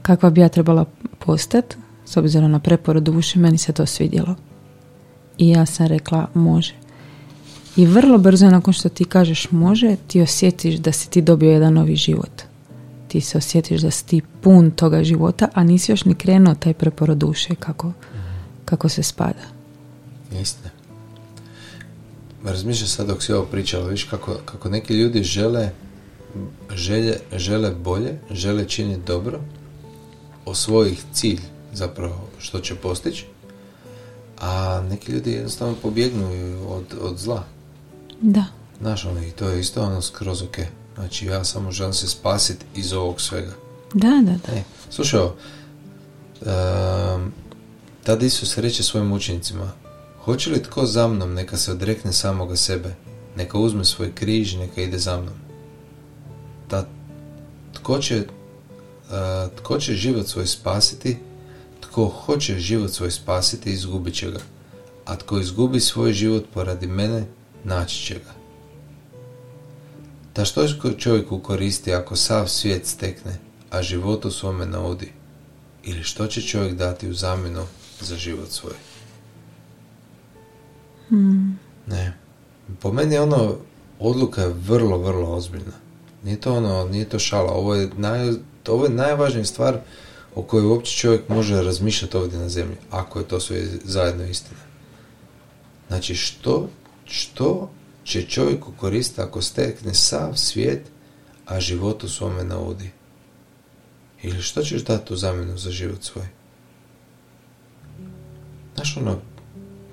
kakva 0.02 0.30
bi 0.30 0.40
ja 0.40 0.48
trebala 0.48 0.84
postati, 1.18 1.76
s 2.04 2.16
obzirom 2.16 2.50
na 2.50 2.58
preporod 2.58 3.02
duše, 3.02 3.38
meni 3.38 3.58
se 3.58 3.72
to 3.72 3.86
svidjelo. 3.86 4.34
I 5.38 5.48
ja 5.48 5.66
sam 5.66 5.86
rekla, 5.86 6.26
može. 6.34 6.74
I 7.76 7.86
vrlo 7.86 8.18
brzo 8.18 8.50
nakon 8.50 8.72
što 8.72 8.88
ti 8.88 9.04
kažeš 9.04 9.50
može, 9.50 9.96
ti 10.06 10.22
osjetiš 10.22 10.74
da 10.74 10.92
si 10.92 11.10
ti 11.10 11.22
dobio 11.22 11.50
jedan 11.50 11.74
novi 11.74 11.96
život. 11.96 12.42
Ti 13.10 13.20
se 13.20 13.38
osjetiš 13.38 13.80
da 13.80 13.90
si 13.90 14.06
ti 14.06 14.22
pun 14.40 14.70
toga 14.70 15.04
života, 15.04 15.48
a 15.54 15.64
nisi 15.64 15.92
još 15.92 16.04
ni 16.04 16.14
krenuo 16.14 16.54
taj 16.54 16.74
preporod 16.74 17.18
duše 17.18 17.54
kako, 17.54 17.92
kako 18.64 18.88
se 18.88 19.02
spada. 19.02 19.42
Istina. 20.40 20.70
Razmišljam 22.44 22.88
sad 22.88 23.06
dok 23.06 23.22
si 23.22 23.32
ovo 23.32 23.46
pričala, 23.46 23.88
viš 23.88 24.04
kako, 24.04 24.36
kako 24.44 24.68
neki 24.68 24.94
ljudi 24.94 25.22
žele, 25.22 25.70
želje, 26.74 27.18
žele 27.36 27.70
bolje, 27.70 28.18
žele 28.30 28.64
činiti 28.64 29.06
dobro, 29.06 29.40
osvojih 30.44 31.02
cilj 31.12 31.40
zapravo 31.72 32.28
što 32.38 32.60
će 32.60 32.74
postići, 32.74 33.26
a 34.40 34.82
neki 34.90 35.12
ljudi 35.12 35.32
jednostavno 35.32 35.74
pobjegnu 35.82 36.26
od, 36.68 36.84
od 37.00 37.18
zla. 37.18 37.44
Da. 38.20 38.44
Znaš, 38.80 39.04
ono, 39.04 39.22
i 39.22 39.30
to 39.30 39.48
je 39.48 39.60
isto 39.60 39.82
ono 39.82 40.02
skroz 40.02 40.42
ok. 40.42 40.58
Znači, 40.94 41.26
ja 41.26 41.44
samo 41.44 41.73
želim 41.73 41.92
se 41.92 42.09
spasiti 42.09 42.64
iz 42.75 42.92
ovog 42.92 43.20
svega. 43.20 43.52
Da, 43.94 44.23
da, 44.23 44.35
da. 44.47 44.52
E, 44.59 44.62
slušaj. 44.90 45.20
Um, 45.20 45.32
tada 48.04 48.26
Isus 48.26 48.59
reče 48.59 48.82
svojim 48.82 49.12
učenicima, 49.12 49.73
hoće 50.25 50.50
li 50.50 50.62
tko 50.62 50.87
za 50.87 51.09
mnom, 51.09 51.35
neka 51.35 51.56
se 51.56 51.73
odrekne 51.73 52.12
samoga 52.12 52.56
sebe, 52.56 52.94
neka 53.37 53.59
uzme 53.59 53.85
svoj 53.85 54.14
križ 54.14 54.54
neka 54.54 54.82
ide 54.82 54.99
za 54.99 55.20
mnom. 55.20 55.35
Da, 56.70 56.87
tko 57.73 57.99
će, 57.99 58.20
uh, 58.20 58.25
tko 59.56 59.78
će 59.78 59.94
život 59.94 60.26
svoj 60.26 60.47
spasiti, 60.47 61.16
tko 61.80 62.06
hoće 62.06 62.59
život 62.59 62.90
svoj 62.90 63.11
spasiti, 63.11 63.73
izgubit 63.73 64.14
će 64.14 64.30
ga. 64.30 64.40
A 65.04 65.16
tko 65.16 65.38
izgubi 65.38 65.80
svoj 65.80 66.12
život 66.12 66.44
poradi 66.54 66.87
mene, 66.87 67.25
naći 67.64 68.04
će 68.04 68.14
ga. 68.14 68.39
Da 70.40 70.44
što 70.44 70.68
čovjeku 70.99 71.38
koristi 71.38 71.94
ako 71.94 72.16
sav 72.16 72.49
svijet 72.49 72.87
stekne, 72.87 73.38
a 73.70 73.82
životu 73.82 74.30
svome 74.30 74.66
naudi? 74.66 75.12
Ili 75.85 76.02
što 76.02 76.26
će 76.26 76.42
čovjek 76.42 76.75
dati 76.75 77.09
u 77.09 77.14
zamjenu 77.14 77.66
za 78.00 78.16
život 78.16 78.49
svoj? 78.49 78.73
Mm. 81.11 81.59
Ne. 81.87 82.16
Po 82.80 82.92
meni 82.92 83.18
ono, 83.18 83.56
odluka 83.99 84.42
je 84.42 84.54
vrlo, 84.66 84.99
vrlo 84.99 85.32
ozbiljna. 85.32 85.76
Nije 86.25 86.40
to 86.40 86.54
ono, 86.54 86.85
nije 86.85 87.09
to 87.09 87.18
šala. 87.18 87.52
Ovo 87.52 87.75
je, 87.75 87.90
naj, 87.97 88.32
ovo 88.68 88.85
je 88.85 88.90
najvažnija 88.90 89.44
stvar 89.44 89.80
o 90.35 90.42
kojoj 90.42 90.66
uopće 90.66 90.97
čovjek 90.97 91.28
može 91.28 91.62
razmišljati 91.62 92.16
ovdje 92.16 92.38
na 92.38 92.49
zemlji, 92.49 92.76
ako 92.90 93.18
je 93.18 93.28
to 93.28 93.40
sve 93.40 93.66
zajedno 93.85 94.25
istina. 94.25 94.61
Znači, 95.88 96.14
što, 96.14 96.68
što 97.04 97.70
će 98.04 98.23
čovjeku 98.23 98.73
koristiti 98.76 99.21
ako 99.21 99.42
stekne 99.42 99.95
sav 99.95 100.33
svijet, 100.37 100.87
a 101.47 101.61
životu 101.61 102.09
svome 102.09 102.45
naudi? 102.45 102.90
Ili 104.23 104.42
što 104.42 104.62
ćeš 104.62 104.85
dati 104.85 105.12
u 105.12 105.16
zamjenu 105.16 105.59
za 105.59 105.71
život 105.71 106.02
svoj? 106.02 106.26
Znaš 108.75 108.97
ono, 108.97 109.19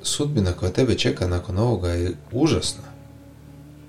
sudbina 0.01 0.53
koja 0.53 0.71
tebe 0.71 0.95
čeka 0.95 1.27
nakon 1.27 1.57
ovoga 1.57 1.89
je 1.89 2.11
užasna. 2.31 2.83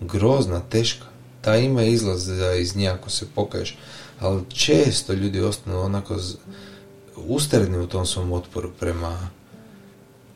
Grozna, 0.00 0.60
teška. 0.60 1.06
Ta 1.40 1.56
ima 1.56 1.82
izlaz 1.82 2.28
iz 2.60 2.76
nje 2.76 2.88
ako 2.88 3.10
se 3.10 3.26
pokaješ. 3.34 3.76
Ali 4.20 4.42
često 4.48 5.12
ljudi 5.12 5.40
ostanu 5.40 5.80
onako 5.80 6.18
z... 6.18 6.36
ustrajni 7.16 7.78
u 7.78 7.86
tom 7.86 8.06
svom 8.06 8.32
otporu 8.32 8.70
prema 8.80 9.28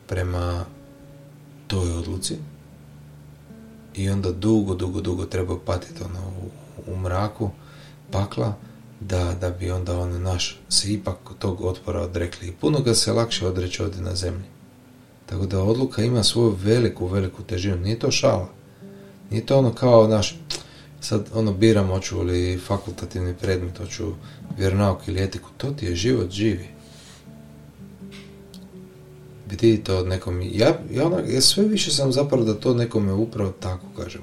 prema 0.07 0.65
toj 1.67 1.91
odluci 1.91 2.37
i 3.95 4.09
onda 4.09 4.31
dugo, 4.31 4.75
dugo, 4.75 5.01
dugo 5.01 5.25
treba 5.25 5.59
patiti 5.65 6.03
ono 6.03 6.19
u, 6.19 6.91
u 6.93 6.97
mraku 6.97 7.49
pakla 8.11 8.53
da, 8.99 9.35
da 9.41 9.49
bi 9.49 9.71
onda 9.71 9.99
ono 9.99 10.19
naš 10.19 10.59
se 10.69 10.93
ipak 10.93 11.17
tog 11.39 11.61
otpora 11.61 12.01
odrekli 12.01 12.47
i 12.47 12.51
puno 12.51 12.79
ga 12.79 12.95
se 12.95 13.13
lakše 13.13 13.47
odreći 13.47 13.83
ovdje 13.83 14.01
na 14.01 14.15
zemlji. 14.15 14.45
Tako 15.25 15.45
da 15.45 15.63
odluka 15.63 16.03
ima 16.03 16.23
svoju 16.23 16.57
veliku, 16.63 17.07
veliku 17.07 17.43
težinu. 17.43 17.77
Nije 17.77 17.99
to 17.99 18.11
šala. 18.11 18.49
Nije 19.29 19.45
to 19.45 19.57
ono 19.57 19.73
kao 19.73 20.07
naš, 20.07 20.39
sad 21.01 21.29
ono 21.33 21.53
biram 21.53 21.87
hoću 21.87 22.17
ili 22.17 22.59
fakultativni 22.59 23.33
predmet, 23.33 23.77
hoću 23.77 24.13
vjernauk 24.57 25.07
ili 25.07 25.23
etiku. 25.23 25.49
To 25.57 25.71
ti 25.71 25.85
je 25.85 25.95
život 25.95 26.31
živi. 26.31 26.67
Vidi 29.61 29.83
to 29.83 30.03
nekom, 30.05 30.41
ja, 30.41 30.79
ja, 30.91 31.05
onak, 31.05 31.25
ja 31.29 31.41
sve 31.41 31.63
više 31.63 31.91
sam 31.91 32.11
zapravo 32.11 32.43
da 32.43 32.59
to 32.59 32.73
nekome 32.73 33.13
upravo 33.13 33.51
tako 33.51 33.85
kažem. 33.97 34.21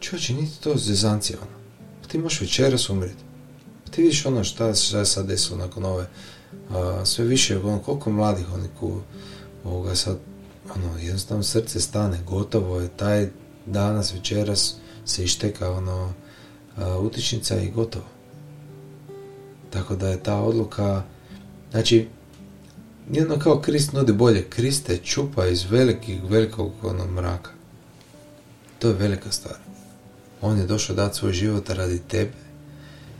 Čovječe, 0.00 0.34
niti 0.34 0.60
to 0.60 0.76
zezancija 0.76 1.38
ono. 1.42 1.58
Ti 2.08 2.18
možeš 2.18 2.40
večeras 2.40 2.90
umriti. 2.90 3.22
Ti 3.90 4.02
vidiš 4.02 4.26
ono 4.26 4.44
šta, 4.44 4.66
je 4.66 4.74
sad 5.04 5.26
desilo 5.26 5.58
nakon 5.58 5.84
ove 5.84 6.06
a, 6.70 7.04
sve 7.04 7.24
više, 7.24 7.58
ono, 7.58 7.78
koliko 7.78 8.10
mladih 8.10 8.46
oni 8.54 8.68
ku, 8.80 9.00
ovoga 9.64 9.94
sad, 9.94 10.18
ono, 10.76 10.98
jednostavno 10.98 11.42
srce 11.42 11.80
stane, 11.80 12.18
gotovo 12.26 12.80
je, 12.80 12.88
taj 12.88 13.28
danas, 13.66 14.14
večeras 14.14 14.74
se 15.04 15.24
išteka, 15.24 15.70
ono, 15.70 16.12
a, 16.76 16.98
utičnica 16.98 17.60
i 17.60 17.70
gotovo. 17.70 18.06
Tako 19.70 19.96
da 19.96 20.08
je 20.08 20.22
ta 20.22 20.40
odluka, 20.40 21.02
znači, 21.70 22.08
jedno 23.12 23.38
kao 23.38 23.60
Krist 23.60 23.92
nudi 23.92 24.12
bolje, 24.12 24.44
Krist 24.50 24.86
te 24.86 24.96
čupa 24.96 25.46
iz 25.46 25.64
velikih, 25.70 26.20
velikog 26.28 26.72
ono, 26.82 27.06
mraka. 27.06 27.50
To 28.78 28.88
je 28.88 28.94
velika 28.94 29.32
stvar. 29.32 29.56
On 30.40 30.58
je 30.58 30.66
došao 30.66 30.96
dati 30.96 31.16
svoj 31.18 31.32
život 31.32 31.70
radi 31.70 31.98
tebe 31.98 32.32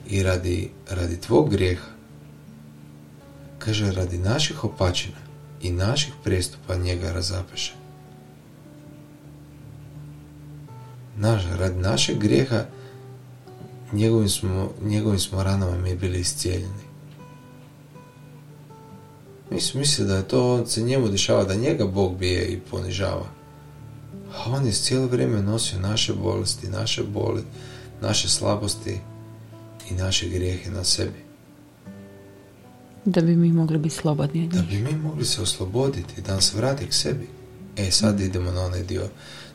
i 0.08 0.22
radi, 0.22 0.70
radi 0.90 1.20
tvog 1.20 1.50
grijeha. 1.50 1.88
Kaže, 3.58 3.92
radi 3.92 4.18
naših 4.18 4.64
opačina 4.64 5.16
i 5.62 5.70
naših 5.70 6.12
prijestupa 6.24 6.76
njega 6.76 7.12
razapeše. 7.12 7.74
Naš, 11.16 11.42
radi 11.58 11.80
našeg 11.80 12.18
grijeha 12.18 12.64
njegovim 13.92 14.28
smo, 14.28 14.70
njegovim 14.82 15.18
smo 15.18 15.42
ranama 15.42 15.76
mi 15.76 15.96
bili 15.96 16.20
iscijeljeni. 16.20 16.87
Mi 19.50 19.60
su 19.60 19.78
mislili 19.78 20.08
da 20.08 20.16
je 20.16 20.28
to 20.28 20.54
on 20.54 20.66
se 20.66 20.82
njemu 20.82 21.08
dešava, 21.08 21.44
da 21.44 21.54
njega 21.54 21.86
Bog 21.86 22.16
bije 22.18 22.46
i 22.46 22.60
ponižava. 22.60 23.26
A 24.34 24.50
on 24.50 24.66
je 24.66 24.72
cijelo 24.72 25.06
vrijeme 25.06 25.42
nosio 25.42 25.78
naše 25.78 26.12
bolesti, 26.14 26.68
naše 26.68 27.02
boli, 27.02 27.42
naše 28.00 28.28
slabosti 28.28 29.00
i 29.90 29.94
naše 29.94 30.28
grijehe 30.28 30.70
na 30.70 30.84
sebi. 30.84 31.24
Da 33.04 33.20
bi 33.20 33.36
mi 33.36 33.52
mogli 33.52 33.78
biti 33.78 33.94
slobodni 33.94 34.44
od 34.44 34.50
Da 34.50 34.60
njih. 34.60 34.68
bi 34.68 34.92
mi 34.92 34.98
mogli 34.98 35.24
se 35.24 35.42
osloboditi, 35.42 36.22
da 36.22 36.34
nas 36.34 36.54
vrati 36.54 36.86
k 36.86 36.92
sebi. 36.94 37.28
E, 37.76 37.90
sad 37.90 38.20
idemo 38.20 38.50
na 38.50 38.60
onaj 38.60 38.82
dio, 38.82 39.08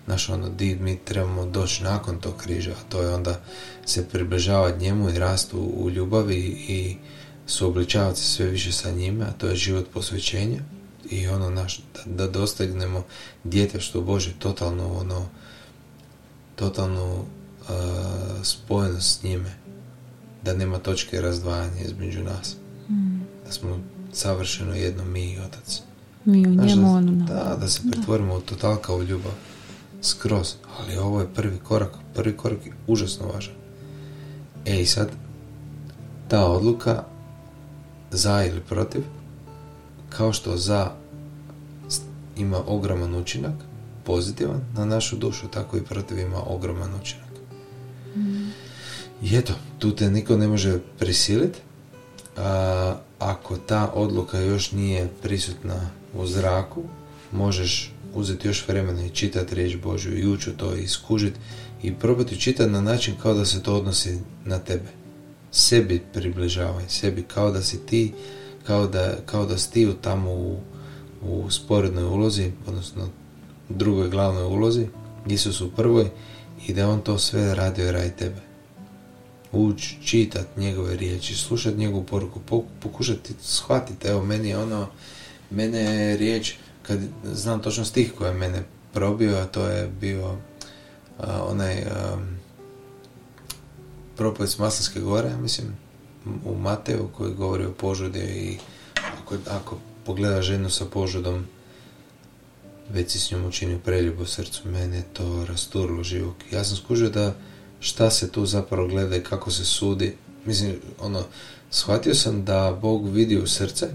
naš 0.07 0.29
ono, 0.29 0.49
di 0.49 0.75
mi 0.75 0.97
trebamo 0.97 1.45
doći 1.45 1.83
nakon 1.83 2.17
tog 2.19 2.33
križa, 2.37 2.71
a 2.71 2.89
to 2.89 3.01
je 3.01 3.13
onda 3.15 3.41
se 3.85 4.07
približavati 4.09 4.83
njemu 4.83 5.09
i 5.09 5.19
rastu 5.19 5.57
u 5.59 5.89
ljubavi 5.89 6.37
i 6.67 6.97
suobličavati 7.47 8.19
se 8.19 8.25
sve 8.27 8.45
više 8.45 8.71
sa 8.71 8.91
njime, 8.91 9.25
a 9.25 9.31
to 9.31 9.47
je 9.47 9.55
život 9.55 9.85
posvećenja 9.93 10.59
i 11.09 11.27
ono 11.27 11.49
naš, 11.49 11.81
da, 11.95 12.13
da 12.13 12.27
dostignemo 12.27 13.03
djeteštvo 13.43 14.01
Bože, 14.01 14.33
totalno 14.39 14.93
ono, 14.93 15.25
totalnu 16.55 17.13
uh, 17.13 17.25
spojenost 18.43 19.19
s 19.19 19.23
njime, 19.23 19.53
da 20.43 20.53
nema 20.55 20.79
točke 20.79 21.21
razdvajanja 21.21 21.81
između 21.85 22.23
nas, 22.23 22.55
Mm. 22.89 23.19
da 23.45 23.51
smo 23.51 23.79
savršeno 24.13 24.75
jedno 24.75 25.05
mi 25.05 25.31
i 25.31 25.39
otac. 25.39 25.81
Mi 26.25 26.47
u 26.47 26.53
Znaš, 26.53 26.69
njemu, 26.69 26.87
da, 26.87 26.97
ono 26.97 27.11
da, 27.11 27.57
da 27.61 27.67
se 27.67 27.81
pretvorimo 27.91 28.35
u 28.35 28.41
totalka 28.41 28.95
u 28.95 29.03
ljubav. 29.03 29.31
Skroz. 30.01 30.53
Ali 30.79 30.97
ovo 30.97 31.19
je 31.21 31.33
prvi 31.33 31.57
korak. 31.57 31.91
Prvi 32.13 32.37
korak 32.37 32.65
je 32.65 32.73
užasno 32.87 33.27
važan. 33.27 33.53
E 34.65 34.81
i 34.81 34.85
sad, 34.85 35.09
ta 36.27 36.45
odluka 36.45 37.03
za 38.13 38.45
ili 38.45 38.61
protiv, 38.61 39.03
kao 40.09 40.33
što 40.33 40.57
za 40.57 40.91
ima 42.37 42.57
ogroman 42.67 43.15
učinak, 43.15 43.55
pozitivan 44.03 44.61
na 44.73 44.85
našu 44.85 45.17
dušu, 45.17 45.47
tako 45.47 45.77
i 45.77 45.81
protiv 45.81 46.19
ima 46.19 46.39
ogroman 46.47 46.95
učinak. 47.01 47.29
I 49.23 49.37
eto, 49.37 49.53
tu 49.79 49.95
te 49.95 50.11
niko 50.11 50.37
ne 50.37 50.47
može 50.47 50.79
prisiliti. 50.99 51.59
A, 52.37 52.95
ako 53.19 53.57
ta 53.57 53.91
odluka 53.93 54.39
još 54.39 54.71
nije 54.71 55.09
prisutna 55.21 55.89
u 56.13 56.27
zraku, 56.27 56.83
možeš 57.31 57.93
uzeti 58.13 58.47
još 58.47 58.67
vremena 58.67 59.05
i 59.05 59.09
čitati 59.09 59.55
riječ 59.55 59.77
Božju 59.83 60.17
i 60.17 60.27
ući 60.27 60.51
to 60.51 60.75
i 60.75 60.87
skužiti 60.87 61.39
i 61.83 61.93
probati 61.93 62.39
čitati 62.39 62.71
na 62.71 62.81
način 62.81 63.15
kao 63.21 63.33
da 63.33 63.45
se 63.45 63.63
to 63.63 63.75
odnosi 63.75 64.19
na 64.45 64.59
tebe. 64.59 65.02
Sebi 65.55 66.01
približavaj, 66.13 66.83
sebi 66.87 67.23
kao 67.23 67.51
da 67.51 67.61
si 67.61 67.85
ti, 67.85 68.13
kao 68.67 68.87
da, 68.87 69.15
kao 69.25 69.45
da 69.45 69.57
si 69.57 69.71
ti 69.71 69.87
tamo 70.01 70.31
u, 70.31 70.57
u 71.21 71.51
sporednoj 71.51 72.03
ulozi, 72.03 72.51
odnosno 72.67 73.09
drugoj 73.69 74.09
glavnoj 74.09 74.43
ulozi, 74.43 74.87
Isus 75.27 75.61
u 75.61 75.71
prvoj 75.71 76.09
i 76.67 76.73
da 76.73 76.89
on 76.89 77.01
to 77.01 77.17
sve 77.17 77.55
radio 77.55 77.91
radi 77.91 78.11
tebe. 78.11 78.41
Ući, 79.51 79.97
čitat 80.03 80.47
njegove 80.57 80.95
riječi, 80.95 81.35
slušati 81.35 81.77
njegovu 81.77 82.03
poruku, 82.03 82.39
pokušati 82.79 83.33
shvatiti, 83.41 84.07
evo 84.07 84.23
meni 84.23 84.49
je 84.49 84.57
ono, 84.57 84.87
mene 85.49 85.79
je 85.79 86.17
riječ, 86.17 86.55
kad 86.81 86.99
znam 87.33 87.61
točno 87.61 87.85
stih 87.85 88.13
koji 88.17 88.29
je 88.29 88.33
mene 88.33 88.63
probio, 88.93 89.37
a 89.37 89.45
to 89.45 89.67
je 89.67 89.87
bio 90.01 90.35
onaj 91.47 91.81
um, 91.81 92.37
propoved 94.15 94.49
s 94.49 94.57
Maslinske 94.57 94.99
gore, 94.99 95.37
mislim, 95.37 95.77
u 96.45 96.55
Mateu 96.55 97.07
koji 97.17 97.33
govori 97.33 97.65
o 97.65 97.73
požudi 97.73 98.19
i 98.19 98.57
ako, 99.21 99.35
ako 99.49 99.77
pogleda 100.05 100.41
ženu 100.41 100.69
sa 100.69 100.85
požudom, 100.85 101.45
već 102.89 103.11
si 103.11 103.19
s 103.19 103.31
njom 103.31 103.45
učinio 103.45 103.79
preljub 103.79 104.19
u 104.19 104.25
srcu, 104.25 104.67
mene 104.67 105.03
to 105.13 105.45
rasturlo 105.45 106.03
živog. 106.03 106.33
Ja 106.51 106.63
sam 106.63 106.77
skužio 106.77 107.09
da 107.09 107.35
šta 107.79 108.09
se 108.09 108.31
tu 108.31 108.45
zapravo 108.45 108.87
gleda 108.87 109.15
i 109.15 109.23
kako 109.23 109.51
se 109.51 109.65
sudi. 109.65 110.17
Mislim, 110.45 110.75
ono, 110.99 111.23
shvatio 111.71 112.15
sam 112.15 112.45
da 112.45 112.77
Bog 112.81 113.09
vidi 113.09 113.37
u 113.37 113.47
srce 113.47 113.87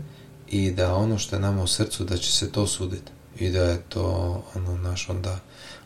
i 0.49 0.71
da 0.71 0.95
ono 0.95 1.19
što 1.19 1.37
je 1.37 1.41
nama 1.41 1.63
u 1.63 1.67
srcu, 1.67 2.05
da 2.05 2.17
će 2.17 2.33
se 2.33 2.53
to 2.53 2.67
suditi. 2.67 3.13
I 3.39 3.51
da 3.51 3.65
je 3.65 3.83
to, 3.89 4.05
ono, 4.55 4.77
naš, 4.77 5.09
onda, 5.09 5.41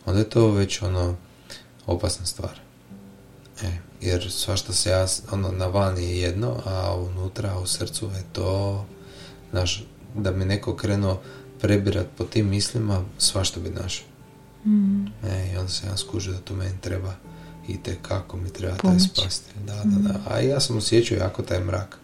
onda 0.05 0.21
je 0.21 0.31
to 0.31 0.51
već, 0.51 0.83
ono, 0.83 1.17
opasna 1.87 2.27
stvar. 2.27 2.61
E, 3.63 3.71
jer 4.01 4.31
svašta 4.31 4.73
se 4.73 4.91
ja, 4.91 5.07
ono, 5.33 5.53
na 5.53 5.67
vani 5.67 6.03
je 6.03 6.21
jedno, 6.21 6.57
a 6.65 6.97
unutra, 6.97 7.59
u 7.59 7.67
srcu 7.67 8.07
je 8.07 8.25
to, 8.33 8.85
naš, 9.53 9.85
da 10.15 10.31
mi 10.31 10.45
neko 10.45 10.77
krenuo 10.77 11.21
prebirat 11.61 12.07
po 12.17 12.25
tim 12.25 12.49
mislima, 12.49 13.05
svašta 13.19 13.61
bi 13.61 13.71
našao. 13.71 14.07
Mm. 14.67 15.07
E, 15.07 15.53
i 15.53 15.57
onda 15.57 15.69
se 15.69 15.87
ja 15.87 15.97
skužio 15.97 16.33
da 16.33 16.39
to 16.39 16.55
meni 16.55 16.81
treba 16.81 17.15
i 17.69 17.83
te 17.83 17.97
kako 18.03 18.37
mi 18.37 18.51
treba 18.51 18.77
taj 18.77 18.99
spasti. 18.99 19.51
Da, 19.67 19.75
da, 19.75 20.09
da. 20.09 20.13
Mm. 20.13 20.23
A 20.31 20.39
ja 20.39 20.61
sam 20.61 20.77
osjećao 20.77 21.19
jako 21.19 21.43
taj 21.43 21.65
mrak 21.65 21.99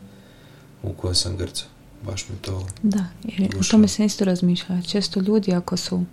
u 0.82 0.92
kojem 0.92 1.14
sam 1.14 1.36
grcao. 1.36 1.68
Baš 2.06 2.28
mi 2.28 2.36
to 2.36 2.66
Da, 2.82 3.04
jer 3.24 3.56
u 3.60 3.64
tome 3.64 3.88
se 3.88 4.04
isto 4.04 4.24
razmišlja. 4.24 4.82
Često 4.82 5.20
ljudi 5.20 5.54
ako 5.54 5.76
su 5.76 6.04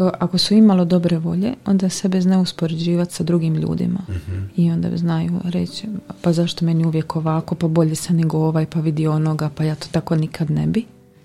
ako 0.00 0.38
su 0.38 0.54
imalo 0.54 0.84
dobre 0.84 1.18
volje, 1.18 1.54
onda 1.66 1.88
sebe 1.88 2.20
znaju 2.20 2.42
uspoređivati 2.42 3.14
sa 3.14 3.24
drugim 3.24 3.54
ljudima. 3.54 4.00
Mhm. 4.08 4.44
I 4.56 4.70
onda 4.70 4.96
znaju 4.96 5.40
reći, 5.44 5.88
pa 6.22 6.32
zašto 6.32 6.64
meni 6.64 6.86
uvijek 6.86 7.16
ovako, 7.16 7.54
pa 7.54 7.68
bolje 7.68 7.94
se 7.94 8.12
nego 8.12 8.38
ovaj, 8.38 8.66
pa 8.66 8.80
vidi 8.80 9.06
onoga, 9.06 9.50
pa 9.54 9.64
ja 9.64 9.74
to 9.74 9.86
tako 9.90 10.16
nikad 10.16 10.50
ne 10.50 10.66
bi. 10.66 10.84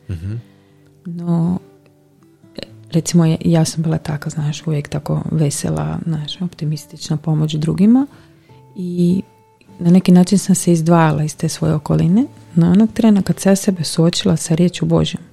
mm 0.10 0.42
No, 1.06 1.60
recimo 2.92 3.38
ja 3.46 3.66
sam 3.66 3.84
bila 3.84 3.98
taka, 3.98 4.30
znaš, 4.30 4.68
uvijek 4.68 4.88
tako 4.88 5.22
vesela, 5.32 6.00
znaš, 6.06 6.41
optimistična 6.41 7.18
pomoć 7.18 7.54
drugima 7.54 8.08
i 8.76 9.22
na 9.80 9.91
neki 9.91 10.12
način 10.12 10.38
sam 10.38 10.56
se 10.56 10.72
izdvajala 10.72 11.24
iz 11.24 11.36
te 11.36 11.50
svoje 11.50 11.74
okoline, 11.74 12.26
no 12.56 12.72
onog 12.72 12.89
trena 12.94 13.22
kad 13.22 13.39
se 13.39 13.50
ja 13.50 13.56
sebe 13.56 13.84
suočila 13.84 14.38
sa 14.38 14.56
riječu 14.56 14.86
Božjom, 14.86 15.24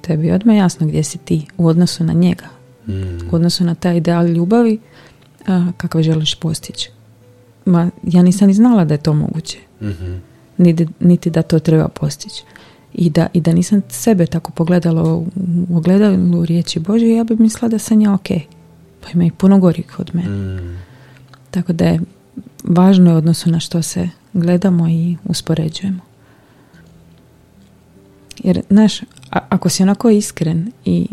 tebi 0.00 0.26
je 0.26 0.34
odmah 0.34 0.56
jasno 0.56 0.86
gdje 0.86 1.02
si 1.02 1.18
ti 1.18 1.46
u 1.58 1.66
odnosu 1.66 2.04
na 2.04 2.12
njega, 2.12 2.48
mm. 2.86 3.28
u 3.32 3.34
odnosu 3.34 3.64
na 3.64 3.74
taj 3.74 3.96
ideal 3.96 4.26
ljubavi 4.26 4.78
a, 5.46 5.72
kakav 5.76 6.02
želiš 6.02 6.34
postići. 6.34 6.90
Ma, 7.64 7.90
ja 8.02 8.22
nisam 8.22 8.48
ni 8.48 8.54
znala 8.54 8.84
da 8.84 8.94
je 8.94 9.02
to 9.02 9.14
moguće. 9.14 9.58
mm 9.80 10.22
Niti, 10.58 10.86
niti 11.00 11.30
da 11.30 11.42
to 11.42 11.58
treba 11.58 11.88
postići. 11.88 12.44
I 12.94 13.10
da, 13.10 13.26
I 13.32 13.40
da 13.40 13.52
nisam 13.52 13.82
sebe 13.88 14.26
tako 14.26 14.52
pogledala 14.52 15.14
u 15.14 15.26
ogledalu 15.74 16.44
riječi 16.44 16.80
Bože, 16.80 17.08
ja 17.08 17.24
bi 17.24 17.36
mislila 17.36 17.68
da 17.68 17.78
sam 17.78 18.00
ja 18.00 18.14
ok. 18.14 18.28
Pa 19.00 19.08
ima 19.14 19.24
i 19.24 19.30
puno 19.30 19.58
gorih 19.58 19.98
od 19.98 20.10
mene. 20.14 20.28
Mm. 20.28 20.78
Tako 21.50 21.72
da 21.72 21.84
je 21.84 22.00
važno 22.64 23.10
je 23.10 23.16
odnosu 23.16 23.50
na 23.50 23.60
što 23.60 23.82
se 23.82 24.08
gledamo 24.32 24.88
i 24.88 25.16
uspoređujemo. 25.24 26.00
Jer, 28.44 28.62
znaš, 28.70 29.00
ako 29.30 29.68
si 29.68 29.82
onako 29.82 30.10
iskren 30.10 30.72
i, 30.84 31.06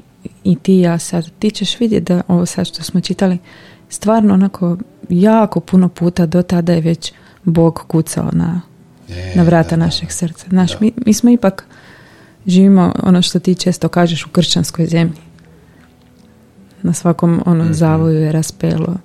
i 0.48 0.56
ti 0.56 0.78
i 0.78 0.82
ja 0.82 1.00
sad, 1.00 1.30
ti 1.40 1.52
ćeš 1.52 1.80
vidjeti 1.80 2.14
da 2.14 2.22
ovo 2.28 2.46
sad 2.46 2.68
što 2.68 2.84
smo 2.84 3.02
čitali, 3.02 3.38
stvarno 3.90 4.34
onako 4.34 4.78
jako 5.10 5.60
puno 5.60 5.90
puta 5.90 6.26
do 6.26 6.42
tada 6.42 6.74
je 6.74 6.82
već 6.82 7.14
Bog 7.44 7.84
kucao 7.88 8.30
na, 8.32 8.62
na 9.36 9.44
vrata 9.44 9.76
našeg 9.76 10.12
srca. 10.12 10.46
Znaš, 10.50 10.80
mi, 10.80 10.92
mi 11.06 11.14
smo 11.14 11.30
ipak 11.30 11.66
živimo 12.46 12.94
ono 13.04 13.22
što 13.22 13.40
ti 13.40 13.56
često 13.56 13.90
kažeš 13.90 14.26
u 14.26 14.30
kršćanskoj 14.30 14.86
zemlji. 14.86 15.22
Na 16.82 16.94
svakom 16.94 17.44
ono 17.46 17.64
mm 17.64 17.74
zavoju 17.74 18.20
je 18.20 18.32
raspelo. 18.32 18.96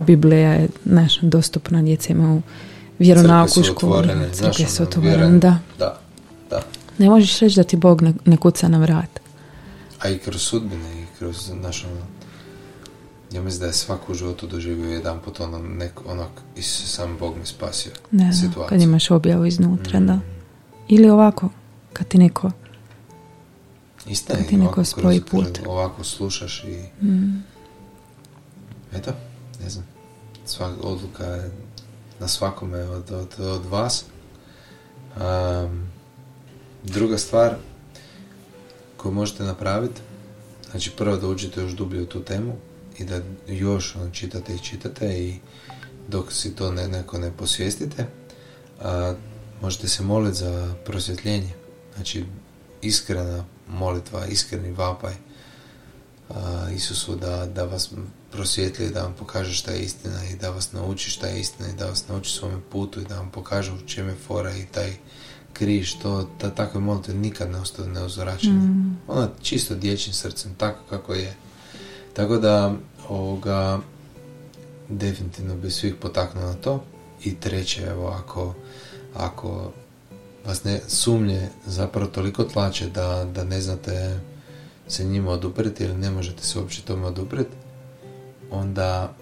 Biblija 0.00 0.52
je 0.52 0.68
naša 0.84 1.20
dostupna, 1.22 1.82
djeca 1.82 2.12
imaju 2.12 2.42
vjeronauku 2.98 3.60
u 3.60 3.62
školu. 3.62 4.02
Crkve 4.32 4.66
su 4.66 4.82
otvorene, 4.82 5.38
da. 5.38 5.58
da. 5.78 5.98
Da. 6.50 6.62
Ne 6.98 7.10
možeš 7.10 7.38
reći 7.38 7.56
da 7.56 7.62
ti 7.62 7.76
Bog 7.76 8.02
ne, 8.02 8.12
ne 8.24 8.36
kuca 8.36 8.68
na 8.68 8.78
vrat. 8.78 9.20
A 10.02 10.08
i 10.08 10.18
kroz 10.18 10.42
sudbine, 10.42 11.02
i 11.02 11.06
kroz 11.18 11.50
naš 11.54 11.84
ono, 11.84 12.00
ja 13.32 13.42
mislim 13.42 13.60
da 13.60 13.66
je 13.66 13.72
svako 13.72 14.12
u 14.12 14.14
životu 14.14 14.46
doživio 14.46 14.90
jedan 14.90 15.20
put 15.24 15.40
ono, 15.40 15.58
neko, 15.58 16.04
onak, 16.06 16.30
sam 16.60 17.16
Bog 17.18 17.36
mi 17.36 17.46
spasio 17.46 17.92
ne, 18.10 18.32
situaciju. 18.32 18.68
Kad 18.68 18.80
imaš 18.80 19.10
objavu 19.10 19.46
iznutra, 19.46 20.00
da. 20.00 20.14
Mm. 20.14 20.22
Ili 20.88 21.10
ovako, 21.10 21.48
kad 21.92 22.08
ti 22.08 22.18
neko 22.18 22.50
Istina, 24.06 24.38
kad 24.38 24.48
ti 24.48 24.56
neko 24.56 24.84
spoji 24.84 25.20
put. 25.20 25.60
Ovako 25.66 26.04
slušaš 26.04 26.64
i 26.64 27.04
mm. 27.04 27.44
eto, 28.92 29.12
ne 29.62 29.70
znam, 29.70 29.86
svaka 30.44 30.80
odluka 30.82 31.24
je 31.24 31.50
na 32.20 32.28
svakome 32.28 32.82
od, 32.82 33.10
od, 33.10 33.34
od 33.38 33.66
vas. 33.66 34.04
Um, 35.16 35.88
Druga 36.84 37.18
stvar 37.18 37.56
koju 38.98 39.12
možete 39.12 39.44
napraviti, 39.44 40.00
znači 40.70 40.90
prvo 40.96 41.16
da 41.16 41.28
uđete 41.28 41.60
još 41.60 41.72
dublje 41.72 42.02
u 42.02 42.06
tu 42.06 42.24
temu 42.24 42.56
i 42.98 43.04
da 43.04 43.20
još 43.46 43.96
on, 43.96 44.12
čitate 44.12 44.54
i 44.54 44.58
čitate 44.58 45.24
i 45.24 45.34
dok 46.08 46.32
si 46.32 46.56
to 46.56 46.72
ne, 46.72 46.88
neko 46.88 47.18
ne 47.18 47.32
posvijestite, 47.36 48.06
a, 48.80 49.14
možete 49.62 49.88
se 49.88 50.02
moliti 50.02 50.38
za 50.38 50.74
prosvjetljenje. 50.84 51.52
Znači 51.94 52.24
iskrena 52.82 53.44
molitva, 53.68 54.26
iskreni 54.26 54.72
vapaj 54.72 55.14
a, 56.28 56.68
Isusu 56.74 57.16
da, 57.16 57.46
da 57.46 57.64
vas 57.64 57.90
prosvjetli, 58.32 58.90
da 58.90 59.02
vam 59.02 59.14
pokaže 59.18 59.54
šta 59.54 59.70
je 59.70 59.80
istina 59.80 60.24
i 60.24 60.36
da 60.36 60.50
vas 60.50 60.72
nauči 60.72 61.10
šta 61.10 61.26
je 61.26 61.40
istina 61.40 61.68
i 61.68 61.76
da 61.76 61.86
vas 61.86 62.08
nauči 62.08 62.30
svome 62.30 62.60
putu 62.70 63.00
i 63.00 63.04
da 63.04 63.16
vam 63.16 63.30
pokaže 63.30 63.72
u 63.72 63.86
čem 63.86 64.08
je 64.08 64.14
fora 64.26 64.56
i 64.56 64.66
taj 64.66 64.92
križ, 65.52 65.94
to, 65.94 66.28
ta, 66.38 66.50
takve 66.50 66.80
molitve 66.80 67.14
nikad 67.14 67.50
ne 67.50 67.60
ostane 67.60 67.92
neuzvraćene. 67.92 68.54
Mm. 68.54 68.96
Ona 69.08 69.28
čisto 69.42 69.74
dječjim 69.74 70.14
srcem, 70.14 70.54
tako 70.54 70.78
kako 70.88 71.14
je. 71.14 71.36
Tako 72.12 72.38
da, 72.38 72.74
ovoga, 73.08 73.80
definitivno 74.88 75.56
bi 75.56 75.70
svih 75.70 75.94
potaknuo 75.94 76.44
na 76.44 76.54
to. 76.54 76.84
I 77.24 77.34
treće, 77.34 77.82
evo, 77.82 78.08
ako, 78.08 78.54
ako 79.14 79.72
vas 80.46 80.64
ne 80.64 80.80
sumnje 80.88 81.48
zapravo 81.66 82.06
toliko 82.06 82.44
tlače 82.44 82.86
da, 82.86 83.24
da 83.34 83.44
ne 83.44 83.60
znate 83.60 84.20
se 84.88 85.04
njima 85.04 85.30
odupreti 85.30 85.84
ili 85.84 85.94
ne 85.96 86.10
možete 86.10 86.42
se 86.42 86.58
uopće 86.58 86.82
tome 86.82 87.06
odupreti, 87.06 87.56
onda 88.50 89.14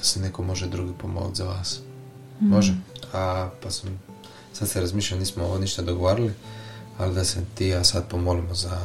se 0.00 0.20
neko 0.20 0.42
može 0.42 0.66
drugi 0.66 0.92
pomoliti 0.98 1.36
za 1.36 1.44
vas. 1.44 1.80
Mm. 2.40 2.48
Može. 2.48 2.74
A 3.12 3.50
pa 3.62 3.70
sam 3.70 4.00
sad 4.54 4.68
se 4.68 4.80
razmišljam, 4.80 5.20
nismo 5.20 5.44
ovo 5.44 5.58
ništa 5.58 5.82
dogovarali, 5.82 6.32
ali 6.98 7.14
da 7.14 7.24
se 7.24 7.40
ti 7.54 7.66
ja 7.66 7.84
sad 7.84 8.08
pomolimo 8.08 8.54
za 8.54 8.78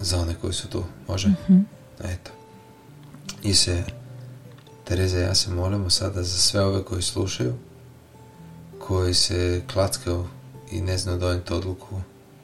za 0.00 0.20
one 0.20 0.34
koji 0.40 0.52
su 0.52 0.68
tu. 0.68 0.84
Može? 1.08 1.28
Mm-hmm. 1.28 1.66
Eto. 2.04 2.30
I 3.42 3.54
se 3.54 3.84
Tereza 4.84 5.18
ja 5.18 5.34
se 5.34 5.50
molimo 5.50 5.90
sada 5.90 6.22
za 6.22 6.38
sve 6.38 6.64
ove 6.64 6.84
koji 6.84 7.02
slušaju, 7.02 7.54
koji 8.78 9.14
se 9.14 9.62
klackaju 9.72 10.24
i 10.72 10.80
ne 10.80 10.98
znaju 10.98 11.18
donijeti 11.18 11.52
odluku 11.52 12.00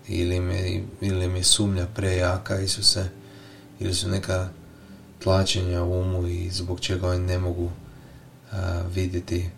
ili 0.09 0.37
im 0.37 0.51
je, 0.51 0.85
ili 1.01 1.25
im 1.25 1.37
je 1.37 1.45
sumnja 1.45 1.87
prejaka 1.95 2.61
Isuse 2.61 3.09
ili 3.81 3.95
su 3.95 4.09
neka 4.09 4.49
tlačenja 5.23 5.83
u 5.83 6.01
umu 6.01 6.27
i 6.27 6.51
zbog 6.51 6.81
čega 6.81 7.09
oni 7.09 7.19
ne 7.19 7.39
mogu 7.39 7.71
vidjeti 8.95 9.51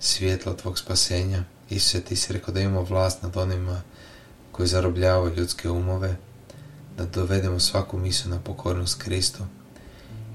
svjetlo 0.00 0.54
tvog 0.54 0.78
spasenja. 0.78 1.44
Isuse, 1.70 2.00
ti 2.00 2.16
si 2.16 2.32
rekao 2.32 2.54
da 2.54 2.60
imamo 2.60 2.82
vlast 2.82 3.22
nad 3.22 3.36
onima 3.36 3.82
koji 4.52 4.68
zarobljavaju 4.68 5.34
ljudske 5.34 5.70
umove, 5.70 6.16
da 6.96 7.06
dovedemo 7.06 7.60
svaku 7.60 7.98
misu 7.98 8.28
na 8.28 8.40
pokornost 8.40 9.02
Kristu. 9.02 9.44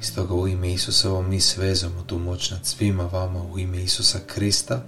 I 0.02 0.04
stoga 0.04 0.34
u 0.34 0.48
ime 0.48 0.74
Isusovo 0.74 1.22
mi 1.22 1.42
svezamo 1.42 2.04
tu 2.04 2.20
moć 2.20 2.52
nad 2.52 2.66
svima 2.66 3.04
vama 3.04 3.44
u 3.44 3.60
ime 3.60 3.84
Isusa 3.84 4.20
Krista, 4.28 4.86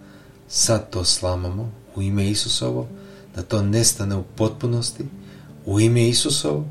sad 0.47 0.89
to 0.89 1.03
slamamo 1.03 1.71
u 1.95 2.01
ime 2.01 2.29
Isusovo, 2.29 2.87
da 3.35 3.43
to 3.43 3.61
nestane 3.61 4.15
u 4.15 4.23
potpunosti, 4.23 5.05
u 5.65 5.79
ime 5.79 6.09
Isusovo, 6.09 6.65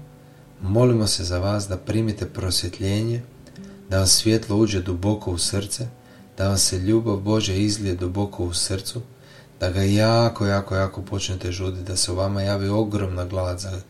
molimo 0.62 1.06
se 1.06 1.24
za 1.24 1.38
vas 1.38 1.68
da 1.68 1.76
primite 1.76 2.26
prosvjetljenje, 2.26 3.22
da 3.88 3.98
vam 3.98 4.06
svjetlo 4.06 4.56
uđe 4.56 4.82
duboko 4.82 5.30
u 5.30 5.38
srce, 5.38 5.88
da 6.38 6.48
vam 6.48 6.58
se 6.58 6.78
ljubav 6.78 7.16
Bože 7.16 7.58
izlije 7.58 7.94
duboko 7.94 8.44
u 8.44 8.52
srcu, 8.52 9.00
da 9.60 9.70
ga 9.70 9.82
jako, 9.82 10.46
jako, 10.46 10.74
jako 10.74 11.02
počnete 11.02 11.52
žuditi, 11.52 11.84
da 11.84 11.96
se 11.96 12.12
u 12.12 12.14
vama 12.14 12.42
javi 12.42 12.68
ogromna 12.68 13.24
glad 13.24 13.58
za 13.58 13.80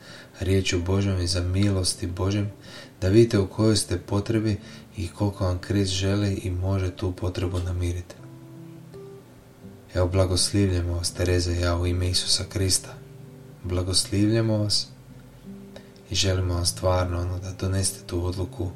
riječu 0.41 0.83
Božom 0.83 1.21
i 1.21 1.27
za 1.27 1.41
milosti 1.41 2.07
Božem, 2.07 2.51
da 3.01 3.09
vidite 3.09 3.39
u 3.39 3.47
kojoj 3.47 3.77
ste 3.77 3.99
potrebi 3.99 4.61
i 4.97 5.09
koliko 5.09 5.45
vam 5.45 5.59
Krist 5.59 5.93
želi 5.93 6.35
i 6.35 6.51
može 6.51 6.91
tu 6.91 7.13
potrebu 7.13 7.59
namiriti. 7.59 8.15
Evo, 9.95 10.09
blagoslivljamo 10.09 10.93
vas, 10.93 11.11
Tereza 11.11 11.53
i 11.53 11.61
ja, 11.61 11.77
u 11.77 11.87
ime 11.87 12.11
Isusa 12.11 12.45
Krista. 12.49 12.95
Blagoslivljamo 13.63 14.59
vas 14.59 14.87
i 16.11 16.15
želimo 16.15 16.55
vam 16.55 16.67
stvarno 16.67 17.21
ono, 17.21 17.39
da 17.39 17.53
donesete 17.53 18.07
tu 18.07 18.27
odluku 18.27 18.71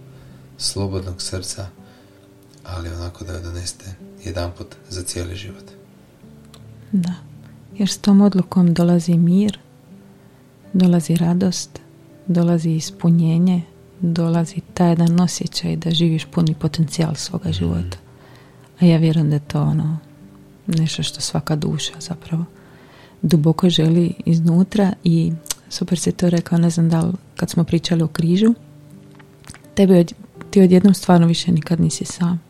slobodnog 0.58 1.22
srca, 1.22 1.66
ali 2.68 2.88
onako 2.88 3.24
da 3.24 3.32
je 3.32 3.40
donesete 3.40 3.94
jedanput 4.24 4.66
za 4.88 5.02
cijeli 5.02 5.36
život. 5.36 5.64
Da, 6.92 7.14
jer 7.74 7.88
s 7.88 7.98
tom 7.98 8.20
odlukom 8.20 8.74
dolazi 8.74 9.16
mir, 9.16 9.58
dolazi 10.72 11.16
radost, 11.16 11.80
dolazi 12.26 12.70
ispunjenje, 12.70 13.62
dolazi 14.00 14.60
taj 14.74 14.88
jedan 14.88 15.20
osjećaj 15.20 15.76
da 15.76 15.90
živiš 15.90 16.24
puni 16.24 16.54
potencijal 16.54 17.14
svoga 17.14 17.48
mhm. 17.48 17.58
života. 17.58 17.98
A 18.80 18.84
ja 18.84 18.96
vjerujem 18.96 19.28
da 19.30 19.36
je 19.36 19.48
to 19.48 19.62
ono 19.62 19.98
nešto 20.66 21.02
što 21.02 21.20
svaka 21.20 21.56
duša 21.56 21.92
zapravo 22.00 22.44
duboko 23.22 23.70
želi 23.70 24.14
iznutra 24.24 24.92
i 25.04 25.32
super 25.68 25.98
si 25.98 26.12
to 26.12 26.30
rekao, 26.30 26.58
ne 26.58 26.70
znam 26.70 26.88
da 26.88 27.00
li 27.00 27.12
kad 27.36 27.50
smo 27.50 27.64
pričali 27.64 28.02
o 28.02 28.08
križu, 28.08 28.54
tebi 29.74 30.06
ti 30.50 30.62
odjednom 30.62 30.94
stvarno 30.94 31.26
više 31.26 31.52
nikad 31.52 31.80
nisi 31.80 32.04
sam. 32.04 32.40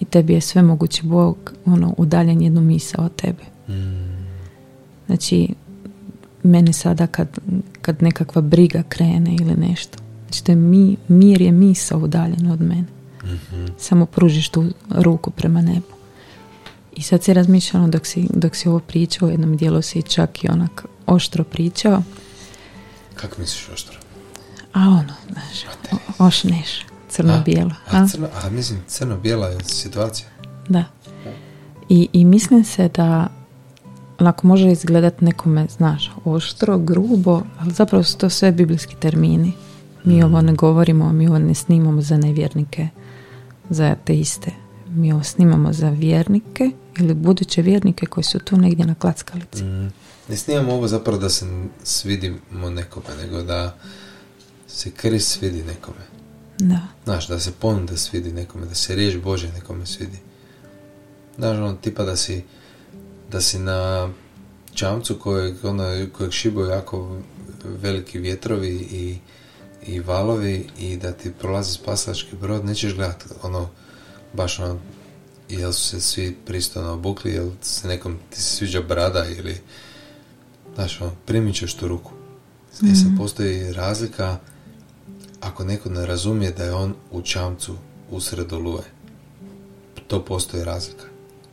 I 0.00 0.04
tebi 0.04 0.32
je 0.32 0.40
sve 0.40 0.62
mogući 0.62 1.06
Bog 1.06 1.52
ono, 1.64 1.94
udaljen 1.98 2.42
jednu 2.42 2.60
misa 2.60 3.02
od 3.02 3.16
tebe. 3.16 3.42
Mm. 3.68 4.14
Znači, 5.06 5.48
mene 6.42 6.72
sada 6.72 7.06
kad, 7.06 7.38
kad 7.82 8.02
nekakva 8.02 8.42
briga 8.42 8.82
krene 8.88 9.36
ili 9.40 9.54
nešto, 9.54 9.98
znači 10.26 10.44
to 10.44 10.52
je 10.52 10.56
mi, 10.56 10.96
mir 11.08 11.42
je 11.42 11.52
misa 11.52 11.96
udaljen 11.96 12.50
od 12.50 12.60
mene. 12.60 12.86
mm 13.24 13.66
Samo 13.78 14.06
pružiš 14.06 14.48
tu 14.48 14.64
ruku 14.90 15.30
prema 15.30 15.62
nebu. 15.62 15.94
I 16.96 17.02
sad 17.02 17.22
se 17.22 17.34
razmišljalo 17.34 17.88
dok 17.88 18.06
si, 18.06 18.28
dok 18.34 18.56
si 18.56 18.68
ovo 18.68 18.80
pričao, 18.80 19.28
u 19.28 19.30
jednom 19.30 19.56
dijelu 19.56 19.82
si 19.82 20.02
čak 20.02 20.44
i 20.44 20.48
onak 20.48 20.84
oštro 21.06 21.44
pričao. 21.44 22.02
Kako 23.14 23.40
misliš 23.40 23.68
oštro? 23.68 23.98
A 24.72 24.80
ono, 24.80 25.14
znaš, 25.32 25.64
ošneš, 26.18 26.84
crno-bijelo. 27.14 27.70
A, 27.90 28.02
a, 28.02 28.08
crno, 28.08 28.28
a 28.44 28.50
mislim, 28.50 28.78
crno-bijela 28.88 29.46
je 29.46 29.64
situacija. 29.64 30.28
Da. 30.68 30.84
I, 31.88 32.08
I 32.12 32.24
mislim 32.24 32.64
se 32.64 32.88
da 32.88 33.28
onako 34.18 34.46
može 34.46 34.72
izgledat 34.72 35.20
nekome, 35.20 35.66
znaš, 35.76 36.12
oštro, 36.24 36.78
grubo, 36.78 37.42
ali 37.58 37.72
zapravo 37.72 38.04
su 38.04 38.18
to 38.18 38.30
sve 38.30 38.52
biblijski 38.52 38.96
termini. 38.96 39.52
Mi 40.04 40.22
ovo 40.22 40.40
ne 40.40 40.52
govorimo, 40.52 41.12
mi 41.12 41.28
ovo 41.28 41.38
ne 41.38 41.54
snimamo 41.54 42.02
za 42.02 42.16
nevjernike, 42.16 42.88
za 43.70 43.84
ateiste. 43.84 44.50
Mi 44.88 45.12
ovo 45.12 45.22
snimamo 45.22 45.72
za 45.72 45.90
vjernike 45.90 46.70
ili 46.98 47.14
buduće 47.14 47.62
vjernike 47.62 48.06
koji 48.06 48.24
su 48.24 48.38
tu 48.38 48.56
negdje 48.56 48.86
na 48.86 48.94
klackalici. 48.94 49.64
Mm. 49.64 49.92
Ne 50.28 50.36
snimamo 50.36 50.72
ovo 50.72 50.88
zapravo 50.88 51.18
da 51.18 51.28
se 51.28 51.46
svidimo 51.82 52.70
nekome, 52.70 53.16
nego 53.22 53.42
da 53.42 53.76
se 54.66 54.90
Krist 54.90 55.30
svidi 55.30 55.62
nekome. 55.62 56.13
Da. 56.58 56.80
Znaš, 57.04 57.28
da 57.28 57.40
se 57.40 57.52
ponuda 57.52 57.96
svidi 57.96 58.32
nekome, 58.32 58.66
da 58.66 58.74
se 58.74 58.94
riječ 58.94 59.16
Bože 59.16 59.52
nekome 59.52 59.86
svidi. 59.86 60.18
Znaš, 61.36 61.56
ono, 61.56 61.72
tipa 61.74 62.04
da 62.04 62.16
si, 62.16 62.44
da 63.30 63.40
si 63.40 63.58
na 63.58 64.08
čamcu 64.74 65.18
kojeg, 65.18 65.64
ono, 65.64 66.06
kojeg 66.12 66.32
šibaju 66.32 66.68
jako 66.68 67.18
veliki 67.64 68.18
vjetrovi 68.18 68.68
i, 68.70 69.18
i 69.86 70.00
valovi 70.00 70.66
i 70.78 70.96
da 70.96 71.12
ti 71.12 71.32
prolazi 71.40 71.72
spasački 71.72 72.36
brod, 72.36 72.64
nećeš 72.64 72.94
gledat, 72.94 73.24
ono, 73.42 73.68
baš 74.32 74.58
ono, 74.58 74.78
jel 75.48 75.72
su 75.72 75.88
se 75.88 76.00
svi 76.00 76.36
pristojno 76.46 76.92
obukli, 76.92 77.32
jel 77.32 77.50
se 77.62 77.88
nekom 77.88 78.18
ti 78.30 78.42
se 78.42 78.56
sviđa 78.56 78.82
brada 78.82 79.26
ili 79.38 79.60
znaš, 80.74 81.00
ono, 81.00 81.12
primit 81.26 81.56
ćeš 81.56 81.74
tu 81.74 81.88
ruku. 81.88 82.12
mm 82.82 83.16
postoji 83.18 83.72
razlika 83.72 84.38
ako 85.44 85.64
neko 85.64 85.90
ne 85.90 86.06
razumije 86.06 86.52
da 86.52 86.64
je 86.64 86.74
on 86.74 86.94
u 87.10 87.22
čamcu 87.22 87.76
usred 88.10 88.52
oluje. 88.52 88.84
To 90.06 90.24
postoji 90.24 90.64
razlika. 90.64 91.04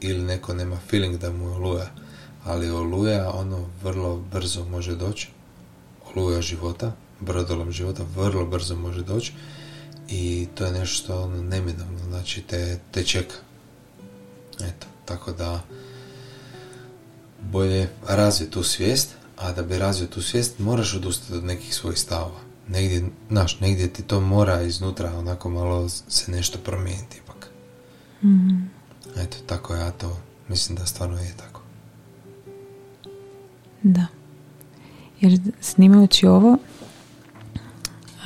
Ili 0.01 0.21
neko 0.21 0.53
nema 0.53 0.77
feeling 0.89 1.17
da 1.17 1.31
mu 1.31 1.49
je 1.49 1.55
oluja. 1.55 1.91
Ali 2.43 2.69
oluja, 2.69 3.31
ono, 3.31 3.67
vrlo 3.83 4.17
brzo 4.17 4.65
može 4.65 4.95
doći. 4.95 5.29
Oluja 6.15 6.41
života, 6.41 6.91
brodolom 7.19 7.71
života, 7.71 8.03
vrlo 8.15 8.45
brzo 8.45 8.75
može 8.75 9.03
doći. 9.03 9.33
I 10.09 10.47
to 10.55 10.65
je 10.65 10.71
nešto 10.71 11.03
što 11.03 11.21
ono 11.21 11.43
neminovno, 11.43 11.99
znači 12.09 12.41
te, 12.41 12.79
te 12.91 13.03
čeka. 13.03 13.35
Eto, 14.59 14.87
tako 15.05 15.31
da 15.31 15.61
bolje 17.41 17.89
razviti 18.07 18.51
tu 18.51 18.63
svijest, 18.63 19.09
a 19.37 19.51
da 19.51 19.63
bi 19.63 19.77
razvio 19.77 20.07
tu 20.07 20.21
svijest 20.21 20.59
moraš 20.59 20.95
odustati 20.95 21.33
od 21.33 21.43
nekih 21.43 21.75
svojih 21.75 21.99
stavova. 21.99 22.50
Negdje, 22.71 23.03
znaš, 23.29 23.59
negdje 23.59 23.87
ti 23.87 24.03
to 24.03 24.21
mora 24.21 24.61
iznutra 24.61 25.17
onako 25.17 25.49
malo 25.49 25.89
se 25.89 26.31
nešto 26.31 26.59
promijeniti 26.59 27.17
ipak. 27.23 27.49
Mm. 28.23 28.69
Eto, 29.17 29.37
tako 29.45 29.75
ja 29.75 29.91
to 29.91 30.17
mislim 30.47 30.77
da 30.77 30.85
stvarno 30.85 31.17
je 31.17 31.33
tako. 31.37 31.61
Da. 33.83 34.05
Jer 35.21 35.39
snimajući 35.61 36.27
ovo, 36.27 36.57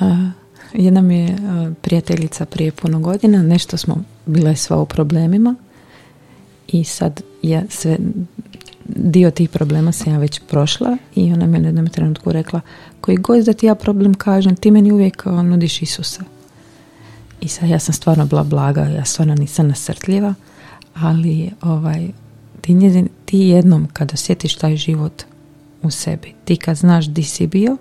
a, 0.00 0.30
jedna 0.72 1.02
mi 1.02 1.18
je 1.18 1.36
prijateljica 1.82 2.44
prije 2.44 2.72
puno 2.72 3.00
godina, 3.00 3.42
nešto 3.42 3.76
smo 3.76 4.04
bile 4.26 4.56
sva 4.56 4.76
u 4.80 4.86
problemima 4.86 5.54
i 6.68 6.84
sad 6.84 7.22
ja 7.42 7.62
sve 7.70 7.98
dio 8.88 9.30
tih 9.30 9.50
problema 9.50 9.92
sam 9.92 10.12
ja 10.12 10.18
već 10.18 10.40
prošla 10.48 10.96
i 11.14 11.32
ona 11.32 11.46
mi 11.46 11.56
je 11.56 11.60
na 11.60 11.68
jednom 11.68 11.88
trenutku 11.88 12.32
rekla 12.32 12.60
koji 13.00 13.16
god 13.16 13.44
da 13.44 13.52
ti 13.52 13.66
ja 13.66 13.74
problem 13.74 14.14
kažem, 14.14 14.56
ti 14.56 14.70
meni 14.70 14.92
uvijek 14.92 15.24
nudiš 15.24 15.82
Isusa. 15.82 16.24
I 17.40 17.48
sad 17.48 17.68
ja 17.68 17.78
sam 17.78 17.94
stvarno 17.94 18.26
bila 18.26 18.44
blaga, 18.44 18.80
ja 18.80 19.04
stvarno 19.04 19.34
nisam 19.34 19.68
nasrtljiva, 19.68 20.34
ali 20.94 21.50
ovaj, 21.62 22.08
ti, 22.60 22.74
njezin, 22.74 23.08
ti 23.24 23.38
jednom 23.38 23.88
kada 23.92 24.14
osjetiš 24.14 24.54
taj 24.54 24.76
život 24.76 25.22
u 25.82 25.90
sebi, 25.90 26.32
ti 26.44 26.56
kad 26.56 26.76
znaš 26.76 27.06
di 27.06 27.22
si 27.22 27.46
bio 27.46 27.76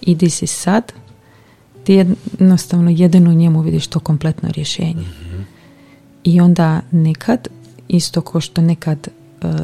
i 0.00 0.14
di 0.14 0.30
si 0.30 0.46
sad, 0.46 0.92
ti 1.84 1.94
jednostavno 1.94 2.90
jedino 2.90 3.30
u 3.30 3.34
njemu 3.34 3.60
vidiš 3.60 3.86
to 3.86 4.00
kompletno 4.00 4.48
rješenje. 4.52 5.02
Mhm. 5.02 5.42
I 6.24 6.40
onda 6.40 6.80
nekad, 6.90 7.48
isto 7.88 8.20
ko 8.20 8.40
što 8.40 8.60
nekad 8.60 9.08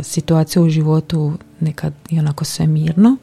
situacija 0.03 0.62
u 0.62 0.69
životu 0.69 1.33
nekad 1.61 1.93
je 2.11 2.21
onako 2.21 2.45
sve 2.45 2.67
mirno, 2.67 3.17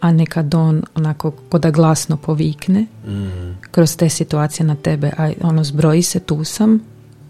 a 0.00 0.12
nekad 0.12 0.54
on 0.54 0.82
onako 0.94 1.30
koda 1.30 1.70
glasno 1.70 2.16
povikne 2.16 2.86
mm. 3.06 3.58
kroz 3.70 3.96
te 3.96 4.08
situacije 4.08 4.66
na 4.66 4.74
tebe, 4.74 5.12
a 5.18 5.32
ono 5.42 5.64
zbroji 5.64 6.02
se 6.02 6.20
tu 6.20 6.44
sam, 6.44 6.80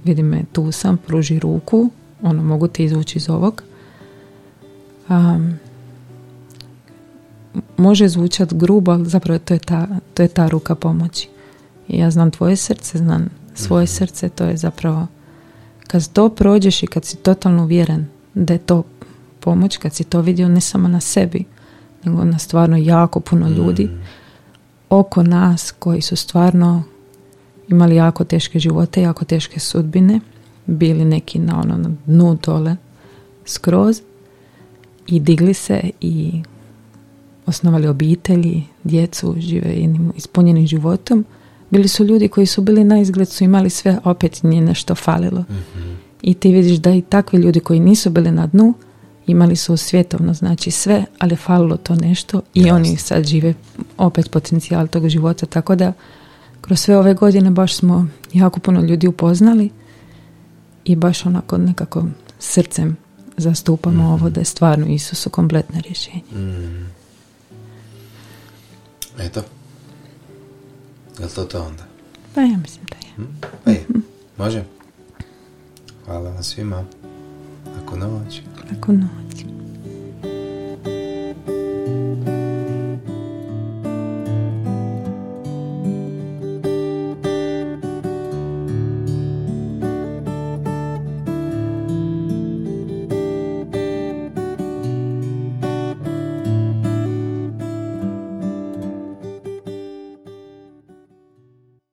vidi 0.04 0.22
me 0.22 0.44
tu 0.52 0.72
sam, 0.72 0.96
pruži 0.96 1.38
ruku, 1.38 1.90
ono 2.22 2.42
mogu 2.42 2.68
te 2.68 2.84
izvući 2.84 3.18
iz 3.18 3.30
ovog. 3.30 3.62
Um, 5.08 5.58
može 7.76 8.08
zvučati 8.08 8.54
grubo, 8.56 8.92
ali 8.92 9.08
zapravo 9.08 9.38
to 9.38 9.54
je 9.54 9.60
ta, 9.60 9.86
to 10.14 10.22
je 10.22 10.28
ta 10.28 10.48
ruka 10.48 10.74
pomoći. 10.74 11.28
I 11.88 11.98
ja 11.98 12.10
znam 12.10 12.30
tvoje 12.30 12.56
srce, 12.56 12.98
znam 12.98 13.28
svoje 13.54 13.84
mhm. 13.84 13.90
srce, 13.90 14.28
to 14.28 14.44
je 14.44 14.56
zapravo 14.56 15.06
kad 15.86 16.12
to 16.12 16.28
prođeš 16.28 16.82
i 16.82 16.86
kad 16.86 17.04
si 17.04 17.16
totalno 17.16 17.62
uvjeren 17.62 18.06
da 18.34 18.52
je 18.52 18.58
to 18.58 18.82
pomoć 19.40 19.76
kad 19.76 19.94
si 19.94 20.04
to 20.04 20.20
vidio 20.20 20.48
ne 20.48 20.60
samo 20.60 20.88
na 20.88 21.00
sebi, 21.00 21.44
nego 22.04 22.24
na 22.24 22.38
stvarno 22.38 22.76
jako 22.76 23.20
puno 23.20 23.48
mm. 23.48 23.52
ljudi 23.52 23.90
oko 24.88 25.22
nas 25.22 25.72
koji 25.78 26.00
su 26.00 26.16
stvarno 26.16 26.82
imali 27.68 27.96
jako 27.96 28.24
teške 28.24 28.58
živote, 28.58 29.02
jako 29.02 29.24
teške 29.24 29.60
sudbine 29.60 30.20
bili 30.66 31.04
neki 31.04 31.38
na 31.38 31.60
ono 31.60 31.76
na 31.76 31.90
dnu 32.06 32.38
dole 32.46 32.76
skroz 33.44 34.02
i 35.06 35.20
digli 35.20 35.54
se 35.54 35.90
i 36.00 36.42
osnovali 37.46 37.88
obitelji, 37.88 38.64
djecu, 38.84 39.34
žive 39.38 39.70
jednim 39.70 40.12
ispunjenim 40.16 40.66
životom. 40.66 41.24
Bili 41.70 41.88
su 41.88 42.04
ljudi 42.04 42.28
koji 42.28 42.46
su 42.46 42.62
bili 42.62 42.84
na 42.84 43.00
izgled, 43.00 43.28
su 43.28 43.44
imali 43.44 43.70
sve, 43.70 43.98
opet 44.04 44.42
nije 44.42 44.62
nešto 44.62 44.94
falilo. 44.94 45.44
I 46.22 46.34
ti 46.34 46.52
vidiš 46.52 46.78
da 46.78 46.90
i 46.90 47.02
takvi 47.02 47.38
ljudi 47.38 47.60
koji 47.60 47.80
nisu 47.80 48.10
bili 48.10 48.30
na 48.30 48.46
dnu, 48.46 48.74
imali 49.26 49.56
su 49.56 49.76
svjetovno, 49.76 50.34
znači 50.34 50.70
sve, 50.70 51.04
ali 51.18 51.36
falilo 51.36 51.76
to 51.76 51.94
nešto 51.94 52.42
i 52.54 52.60
Jasno. 52.60 52.74
oni 52.74 52.96
sad 52.96 53.24
žive 53.24 53.54
opet 53.98 54.30
potencijal 54.30 54.88
tog 54.88 55.08
života, 55.08 55.46
tako 55.46 55.76
da 55.76 55.92
kroz 56.60 56.80
sve 56.80 56.98
ove 56.98 57.14
godine 57.14 57.50
baš 57.50 57.74
smo 57.74 58.06
jako 58.32 58.60
puno 58.60 58.80
ljudi 58.80 59.08
upoznali 59.08 59.70
i 60.84 60.96
baš 60.96 61.26
onako 61.26 61.58
nekako 61.58 62.04
srcem 62.38 62.96
zastupamo 63.36 64.12
ovo 64.12 64.30
da 64.30 64.40
je 64.40 64.44
stvarno 64.44 64.86
Isusu 64.86 65.30
kompletno 65.30 65.80
rješenje. 65.80 66.22
Mm. 66.32 66.90
Eto. 69.18 69.42
Je 71.18 71.24
li 71.24 71.30
to 71.30 71.44
to 71.44 71.62
onda? 71.62 71.84
Pa 72.34 72.40
ja 72.40 72.56
mislim 72.56 72.84
da 72.90 72.96
je. 72.96 73.12
Hm? 73.16 73.22
Pa 73.64 73.70
je. 73.70 73.86
Može? 74.38 74.64
Hvala 76.10 76.30
vam 76.30 76.42
svima. 76.42 76.84
Ako 77.82 77.96
noć. 77.96 78.42
Ako 78.78 78.92
noć. 78.92 79.44